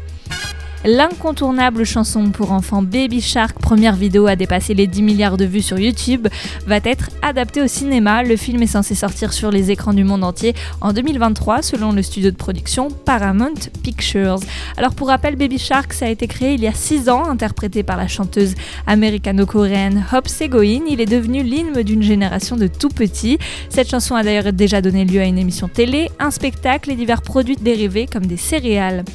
L'incontournable 0.85 1.85
chanson 1.85 2.31
pour 2.31 2.51
enfants 2.51 2.81
Baby 2.81 3.21
Shark, 3.21 3.57
première 3.57 3.95
vidéo 3.95 4.27
à 4.27 4.35
dépasser 4.35 4.73
les 4.73 4.85
10 4.85 5.01
milliards 5.01 5.37
de 5.37 5.45
vues 5.45 5.61
sur 5.61 5.79
YouTube, 5.79 6.27
va 6.67 6.79
être 6.83 7.09
adaptée 7.21 7.61
au 7.61 7.67
cinéma. 7.67 8.21
Le 8.21 8.35
film 8.35 8.61
est 8.63 8.67
censé 8.67 8.93
sortir 8.93 9.31
sur 9.31 9.49
les 9.49 9.71
écrans 9.71 9.93
du 9.93 10.03
monde 10.03 10.25
entier 10.25 10.53
en 10.81 10.91
2023 10.91 11.61
selon 11.61 11.93
le 11.93 12.01
studio 12.01 12.31
de 12.31 12.35
production 12.35 12.89
Paramount 12.89 13.53
Pictures. 13.81 14.39
Alors 14.75 14.93
pour 14.93 15.07
rappel, 15.07 15.37
Baby 15.37 15.57
Shark, 15.57 15.93
ça 15.93 16.07
a 16.07 16.09
été 16.09 16.27
créé 16.27 16.55
il 16.55 16.59
y 16.59 16.67
a 16.67 16.73
6 16.73 17.07
ans, 17.07 17.29
interprété 17.29 17.83
par 17.83 17.95
la 17.95 18.09
chanteuse 18.09 18.53
américano-coréenne 18.85 20.05
Hop 20.11 20.27
Segoin. 20.27 20.81
Il 20.89 20.99
est 20.99 21.05
devenu 21.05 21.43
l'hymne 21.43 21.81
d'une 21.83 22.03
génération 22.03 22.57
de 22.57 22.67
tout 22.67 22.89
petits. 22.89 23.37
Cette 23.69 23.89
chanson 23.89 24.15
a 24.15 24.23
d'ailleurs 24.23 24.51
déjà 24.51 24.81
donné 24.81 25.05
lieu 25.05 25.21
à 25.21 25.25
une 25.25 25.37
émission 25.37 25.69
télé, 25.69 26.09
un 26.19 26.29
spectacle 26.29 26.91
et 26.91 26.95
divers 26.95 27.21
produits 27.21 27.55
dérivés 27.55 28.05
comme 28.05 28.25
des 28.25 28.35
céréales. 28.35 29.05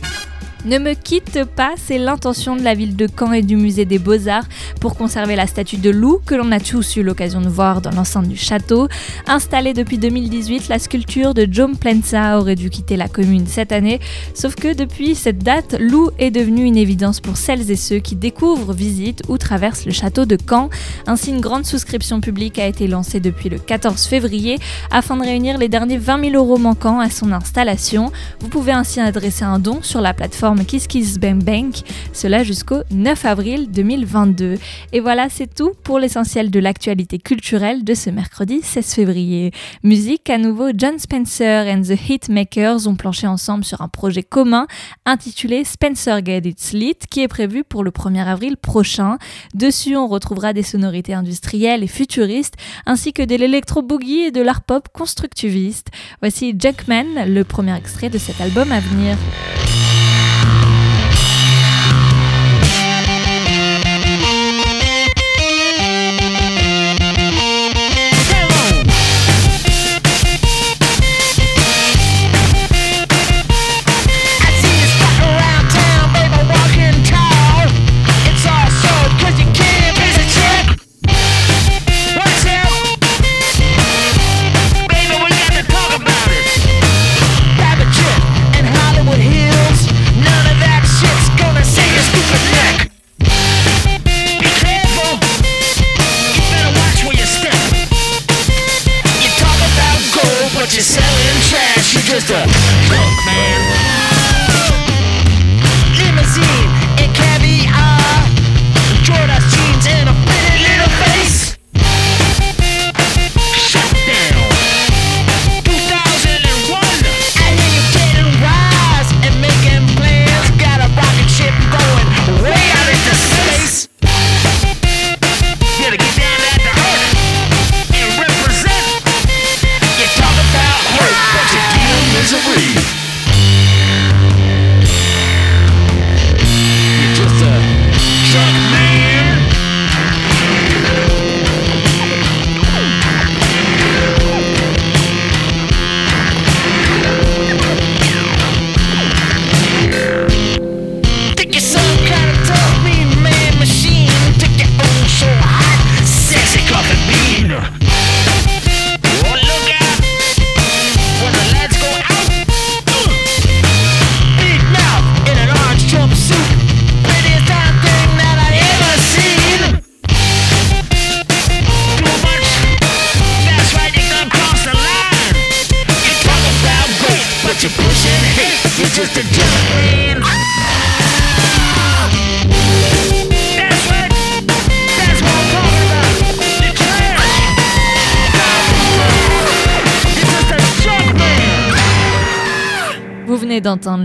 Ne 0.64 0.78
me 0.78 0.94
quitte 0.94 1.44
pas, 1.44 1.74
c'est 1.76 1.98
l'intention 1.98 2.56
de 2.56 2.62
la 2.62 2.74
ville 2.74 2.96
de 2.96 3.06
Caen 3.06 3.32
et 3.32 3.42
du 3.42 3.54
musée 3.54 3.84
des 3.84 4.00
Beaux-Arts 4.00 4.48
pour 4.80 4.96
conserver 4.96 5.36
la 5.36 5.46
statue 5.46 5.76
de 5.76 5.88
loup 5.88 6.20
que 6.26 6.34
l'on 6.34 6.50
a 6.50 6.58
tous 6.58 6.96
eu 6.96 7.04
l'occasion 7.04 7.40
de 7.40 7.48
voir 7.48 7.80
dans 7.80 7.92
l'enceinte 7.92 8.26
du 8.26 8.36
château. 8.36 8.88
Installée 9.28 9.72
depuis 9.72 9.98
2018, 9.98 10.68
la 10.68 10.80
sculpture 10.80 11.32
de 11.32 11.46
John 11.48 11.76
Plensa 11.76 12.40
aurait 12.40 12.56
dû 12.56 12.70
quitter 12.70 12.96
la 12.96 13.06
commune 13.06 13.46
cette 13.46 13.70
année, 13.70 14.00
sauf 14.34 14.56
que 14.56 14.74
depuis 14.74 15.14
cette 15.14 15.38
date, 15.38 15.76
loup 15.78 16.10
est 16.18 16.32
devenu 16.32 16.64
une 16.64 16.76
évidence 16.76 17.20
pour 17.20 17.36
celles 17.36 17.70
et 17.70 17.76
ceux 17.76 18.00
qui 18.00 18.16
découvrent, 18.16 18.72
visitent 18.72 19.22
ou 19.28 19.38
traversent 19.38 19.86
le 19.86 19.92
château 19.92 20.24
de 20.24 20.36
Caen. 20.48 20.70
Ainsi, 21.06 21.30
une 21.30 21.40
grande 21.40 21.66
souscription 21.66 22.20
publique 22.20 22.58
a 22.58 22.66
été 22.66 22.88
lancée 22.88 23.20
depuis 23.20 23.48
le 23.48 23.58
14 23.58 24.06
février 24.06 24.58
afin 24.90 25.16
de 25.16 25.22
réunir 25.22 25.56
les 25.56 25.68
derniers 25.68 25.98
20 25.98 26.30
000 26.30 26.34
euros 26.34 26.58
manquants 26.58 26.98
à 26.98 27.10
son 27.10 27.30
installation. 27.30 28.10
Vous 28.40 28.48
pouvez 28.48 28.72
ainsi 28.72 28.98
adresser 28.98 29.44
un 29.44 29.60
don 29.60 29.82
sur 29.82 30.00
la 30.00 30.14
plateforme 30.14 30.47
Kiss 30.56 30.86
Kiss 30.86 31.18
Bang 31.18 31.42
Bang, 31.42 31.74
cela 32.12 32.42
jusqu'au 32.42 32.78
9 32.90 33.24
avril 33.26 33.70
2022. 33.70 34.54
Et 34.92 35.00
voilà, 35.00 35.28
c'est 35.28 35.52
tout 35.52 35.72
pour 35.84 35.98
l'essentiel 35.98 36.50
de 36.50 36.58
l'actualité 36.58 37.18
culturelle 37.18 37.84
de 37.84 37.92
ce 37.94 38.08
mercredi 38.08 38.60
16 38.62 38.94
février. 38.94 39.52
Musique, 39.82 40.30
à 40.30 40.38
nouveau, 40.38 40.70
John 40.74 40.98
Spencer 40.98 41.66
and 41.68 41.82
the 41.82 41.98
Hitmakers 42.08 42.86
ont 42.86 42.94
planché 42.94 43.26
ensemble 43.26 43.64
sur 43.64 43.82
un 43.82 43.88
projet 43.88 44.22
commun 44.22 44.66
intitulé 45.04 45.64
Spencer 45.64 46.24
Get 46.24 46.42
It's 46.44 46.72
Lit, 46.72 46.96
qui 47.10 47.20
est 47.20 47.28
prévu 47.28 47.62
pour 47.62 47.84
le 47.84 47.90
1er 47.90 48.24
avril 48.24 48.56
prochain. 48.56 49.18
Dessus, 49.54 49.96
on 49.96 50.08
retrouvera 50.08 50.54
des 50.54 50.62
sonorités 50.62 51.14
industrielles 51.14 51.82
et 51.82 51.88
futuristes, 51.88 52.54
ainsi 52.86 53.12
que 53.12 53.22
de 53.22 53.36
l'électro-boogie 53.36 54.22
et 54.22 54.30
de 54.30 54.40
l'art 54.40 54.62
pop 54.62 54.88
constructiviste. 54.92 55.88
Voici 56.20 56.54
Junkman, 56.58 57.26
le 57.26 57.44
premier 57.44 57.76
extrait 57.76 58.08
de 58.08 58.18
cet 58.18 58.40
album 58.40 58.72
à 58.72 58.80
venir. 58.80 59.16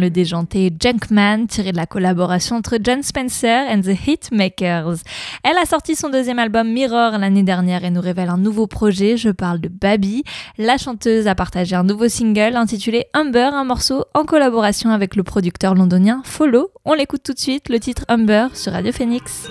Le 0.03 0.09
déjanté 0.09 0.69
Junkman 0.77 1.47
tiré 1.47 1.71
de 1.71 1.77
la 1.77 1.85
collaboration 1.85 2.57
entre 2.57 2.77
John 2.83 3.01
Spencer 3.01 3.65
and 3.69 3.81
the 3.81 3.95
Hitmakers. 4.05 4.97
Elle 5.43 5.57
a 5.57 5.65
sorti 5.65 5.95
son 5.95 6.09
deuxième 6.09 6.39
album 6.39 6.67
Mirror 6.67 7.17
l'année 7.17 7.43
dernière 7.43 7.85
et 7.85 7.89
nous 7.89 8.01
révèle 8.01 8.27
un 8.27 8.37
nouveau 8.37 8.67
projet. 8.67 9.15
Je 9.15 9.29
parle 9.29 9.61
de 9.61 9.69
Baby. 9.69 10.23
La 10.57 10.77
chanteuse 10.77 11.27
a 11.27 11.35
partagé 11.35 11.77
un 11.77 11.83
nouveau 11.83 12.09
single 12.09 12.57
intitulé 12.57 13.05
Humber, 13.13 13.51
un 13.53 13.63
morceau 13.63 14.03
en 14.13 14.25
collaboration 14.25 14.89
avec 14.89 15.15
le 15.15 15.23
producteur 15.23 15.73
londonien 15.73 16.21
Follow. 16.25 16.71
On 16.83 16.93
l'écoute 16.93 17.23
tout 17.23 17.33
de 17.33 17.39
suite, 17.39 17.69
le 17.69 17.79
titre 17.79 18.03
Humber 18.09 18.47
sur 18.53 18.73
Radio 18.73 18.91
Phoenix. 18.91 19.47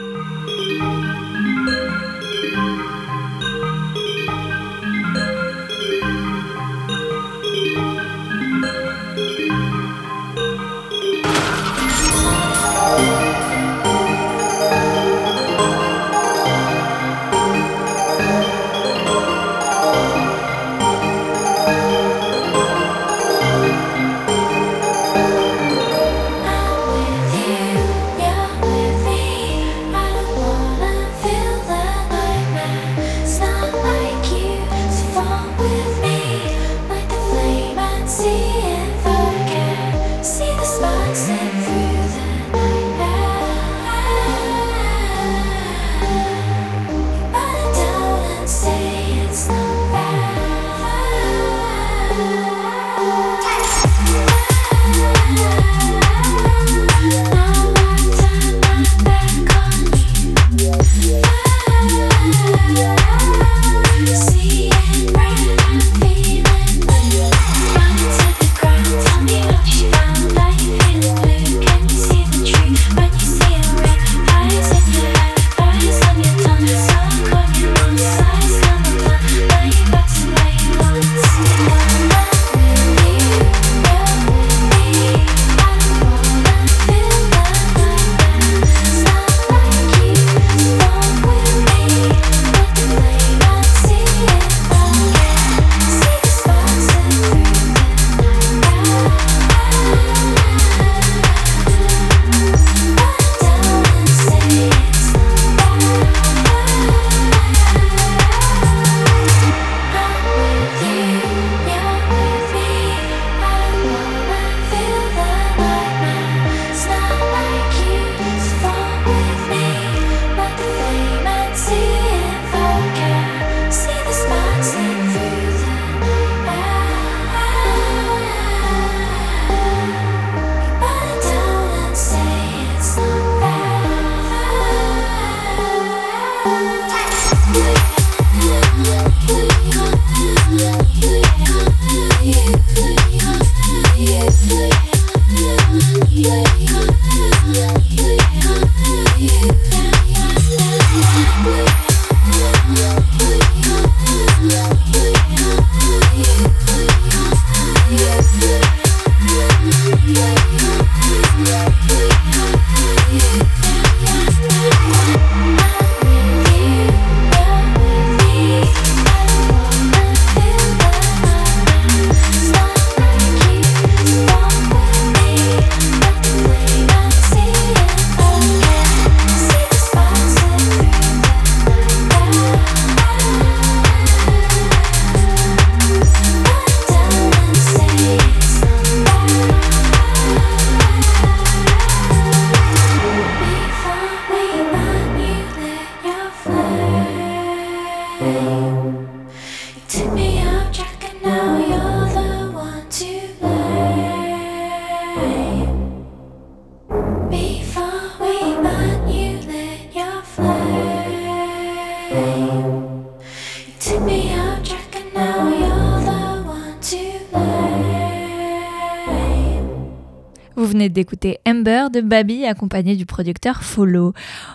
D'écouter 221.03 221.39
Ember 221.49 221.87
de 221.93 222.01
Baby 222.01 222.45
accompagné 222.45 222.95
du 222.95 223.07
producteur 223.07 223.65
Follow. 223.65 224.13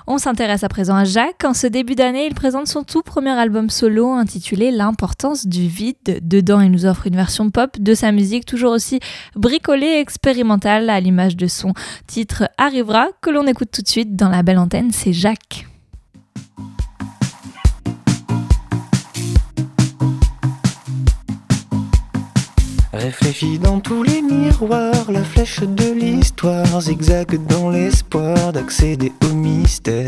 On 0.08 0.18
s'intéresse 0.18 0.64
à 0.64 0.70
présent 0.70 0.96
à 0.96 1.04
Jacques. 1.04 1.44
En 1.44 1.54
ce 1.54 1.68
début 1.68 1.96
d'année, 1.96 2.26
il 2.26 2.34
présente 2.36 2.68
son 2.68 2.84
tout 2.84 3.02
premier 3.02 3.32
album 3.32 3.70
solo 3.70 4.14
intitulé 4.14 4.72
L'importance 4.72 5.46
du 5.46 5.68
vide. 5.68 6.22
Dedans, 6.22 6.62
il 6.62 6.72
nous 6.72 6.86
offre 6.86 7.06
une 7.06 7.18
version 7.18 7.50
pop 7.50 7.78
de 7.78 7.94
sa 7.94 8.14
musique 8.14 8.46
toujours 8.46 8.72
aussi 8.72 9.02
bricolée 9.36 9.98
et 9.98 10.00
expérimentale 10.00 10.90
à 10.90 11.02
l'image 11.02 11.36
de 11.36 11.48
son 11.48 11.74
titre 12.08 12.50
Arrivera 12.58 13.08
que 13.22 13.30
l'on 13.30 13.46
écoute 13.46 13.72
tout 13.74 13.82
de 13.82 13.90
suite 13.90 14.16
dans 14.16 14.30
la 14.30 14.42
belle 14.42 14.60
antenne, 14.60 14.94
c'est 14.94 15.12
Jacques. 15.12 15.68
Réfléchis 22.98 23.60
dans 23.60 23.80
tous 23.80 24.02
les 24.02 24.24
miroirs, 24.24 25.12
la 25.12 25.24
flèche 25.24 25.60
de 25.62 25.92
l'histoire 25.92 26.82
zigzague 26.82 27.40
dans 27.46 27.70
l'espoir 27.70 28.52
d'accéder 28.52 29.14
au 29.30 29.36
mystère. 29.36 30.08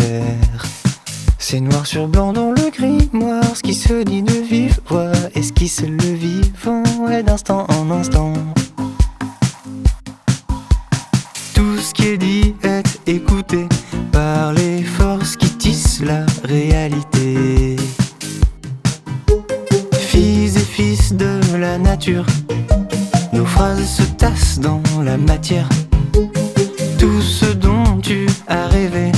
C'est 1.38 1.60
noir 1.60 1.86
sur 1.86 2.08
blanc 2.08 2.34
dans 2.34 2.50
le 2.50 2.72
grimoire, 2.72 3.56
ce 3.56 3.62
qui 3.62 3.76
se 3.76 4.02
dit 4.02 4.24
de 4.24 4.34
vive 4.34 4.80
voix, 4.88 5.12
esquisse 5.36 5.84
le 5.84 6.14
vivant 6.14 6.84
et 7.12 7.22
d'instant 7.22 7.68
en 7.70 7.92
instant. 7.92 8.34
Tout 11.54 11.78
ce 11.78 11.94
qui 11.94 12.08
est 12.08 12.18
dit 12.18 12.56
est 12.64 13.08
écouté 13.08 13.68
par 14.12 14.52
les 14.54 14.82
forces 14.82 15.36
qui 15.36 15.50
tissent 15.58 16.02
la 16.02 16.26
réalité. 16.44 17.76
De 21.12 21.58
la 21.58 21.80
nature, 21.80 22.26
nos 23.34 23.46
phrases 23.46 23.84
se 23.84 24.04
tassent 24.04 24.60
dans 24.60 24.82
la 25.04 25.18
matière. 25.18 25.68
Tout 27.00 27.22
ce 27.22 27.48
dont 27.48 28.00
tu 28.00 28.28
as 28.48 28.68
rêvé 28.68 29.12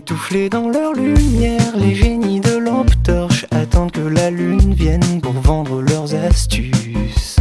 Emmitouflés 0.00 0.48
dans 0.48 0.70
leur 0.70 0.94
lumière, 0.94 1.76
les 1.76 1.94
génies 1.94 2.40
de 2.40 2.56
lampe 2.56 2.90
torche 3.02 3.44
attendent 3.50 3.92
que 3.92 4.00
la 4.00 4.30
lune 4.30 4.72
vienne 4.72 5.20
pour 5.20 5.32
vendre 5.32 5.82
leurs 5.82 6.14
astuces. 6.14 7.36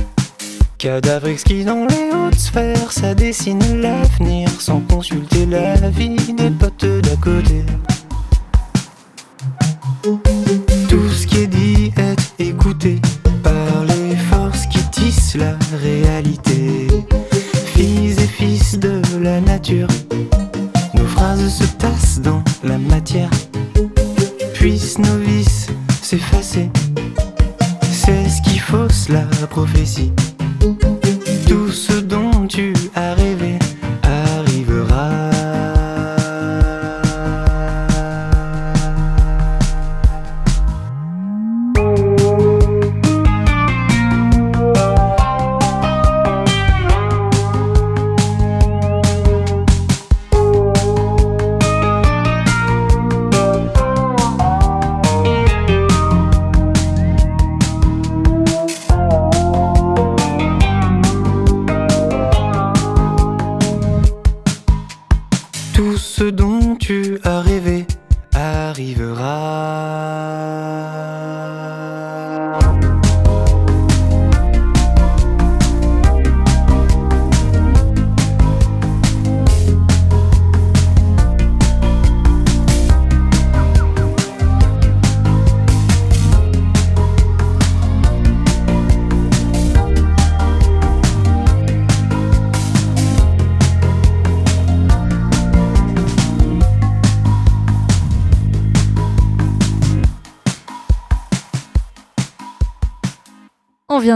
Cadavre 0.78 1.30
exquis 1.30 1.64
dans 1.64 1.86
les 1.86 2.10
hautes 2.14 2.36
sphères, 2.36 2.92
ça 2.92 3.16
dessine 3.16 3.82
l'avenir 3.82 4.50
sans 4.60 4.82
consulter 4.82 5.46
la 5.46 5.76
vie 5.90 6.18
des 6.34 6.50
potes 6.50 6.84
d'à 6.84 7.16
côté. 7.16 7.64
Tout 10.04 11.10
ce 11.12 11.28
qui 11.28 11.44
est 11.44 11.48
dit 11.48 11.94
est 11.96 12.46
écouté 12.46 13.00
par 13.42 13.86
les 13.86 14.18
forces 14.18 14.68
qui 14.68 14.84
tissent 14.90 15.38
la 15.38 15.58
réalité. 15.82 16.88
Fils 17.74 18.18
et 18.18 18.28
fils 18.28 18.78
de 18.78 19.02
la 19.22 19.40
nature, 19.40 19.88
phrases 21.20 21.50
se 21.50 21.66
tassent 21.78 22.22
dans 22.22 22.42
la 22.64 22.78
matière. 22.78 23.30
Puissent 24.54 24.98
nos 24.98 25.18
vices 25.18 25.68
s'effacer. 26.02 26.70
C'est 27.92 28.30
ce 28.30 28.42
qui 28.42 28.58
fausse 28.58 29.10
la 29.10 29.26
prophétie. 29.50 30.14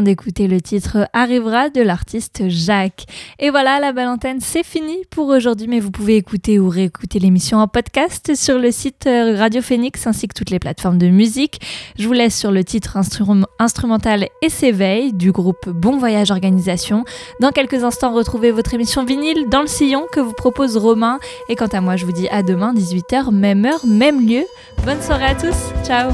D'écouter 0.04 0.47
le 0.47 0.62
titre 0.62 1.08
Arrivera 1.14 1.70
de 1.70 1.82
l'artiste 1.82 2.43
Jacques. 2.47 3.06
Et 3.39 3.49
voilà, 3.49 3.80
la 3.80 3.91
belle 3.93 4.08
antenne, 4.08 4.39
c'est 4.41 4.64
fini 4.64 4.97
pour 5.10 5.28
aujourd'hui, 5.30 5.68
mais 5.68 5.80
vous 5.80 5.91
pouvez 5.91 6.18
écouter 6.18 6.60
ou 6.60 6.70
réécouter 6.70 7.20
l'émission 7.20 7.58
en 7.58 7.68
podcast 7.68 8.36
sur 8.36 8.60
le 8.60 8.72
site 8.72 9.08
euh, 9.08 9.36
Radio 9.38 9.62
Phoenix 9.62 10.06
ainsi 10.06 10.28
que 10.28 10.34
toutes 10.34 10.49
les 10.49 10.60
plateformes 10.60 10.97
de 10.97 11.08
musique. 11.08 11.62
Je 11.97 12.06
vous 12.08 12.14
laisse 12.14 12.38
sur 12.38 12.51
le 12.51 12.64
titre 12.64 12.97
instrum- 12.97 13.45
instrumental 13.60 14.28
Et 14.41 14.49
s'éveille 14.49 15.14
du 15.14 15.32
groupe 15.32 15.68
Bon 15.70 15.97
Voyage 15.97 16.32
Organisation. 16.32 17.06
Dans 17.39 17.51
quelques 17.51 17.84
instants, 17.84 18.14
retrouvez 18.14 18.51
votre 18.51 18.74
émission 18.74 19.04
vinyle 19.06 19.47
dans 19.49 19.62
le 19.62 19.68
sillon 19.68 20.04
que 20.12 20.20
vous 20.20 20.34
propose 20.34 20.78
Romain. 20.78 21.20
Et 21.49 21.56
quant 21.56 21.68
à 21.68 21.82
moi, 21.82 21.95
je 21.95 22.06
vous 22.06 22.12
dis 22.12 22.28
à 22.30 22.43
demain, 22.43 22.74
18h, 22.74 23.32
même 23.34 23.66
heure, 23.66 23.86
même 23.86 24.28
lieu. 24.28 24.43
Bonne 24.86 25.01
soirée 25.01 25.26
à 25.26 25.36
tous. 25.36 25.56
Ciao 25.86 26.12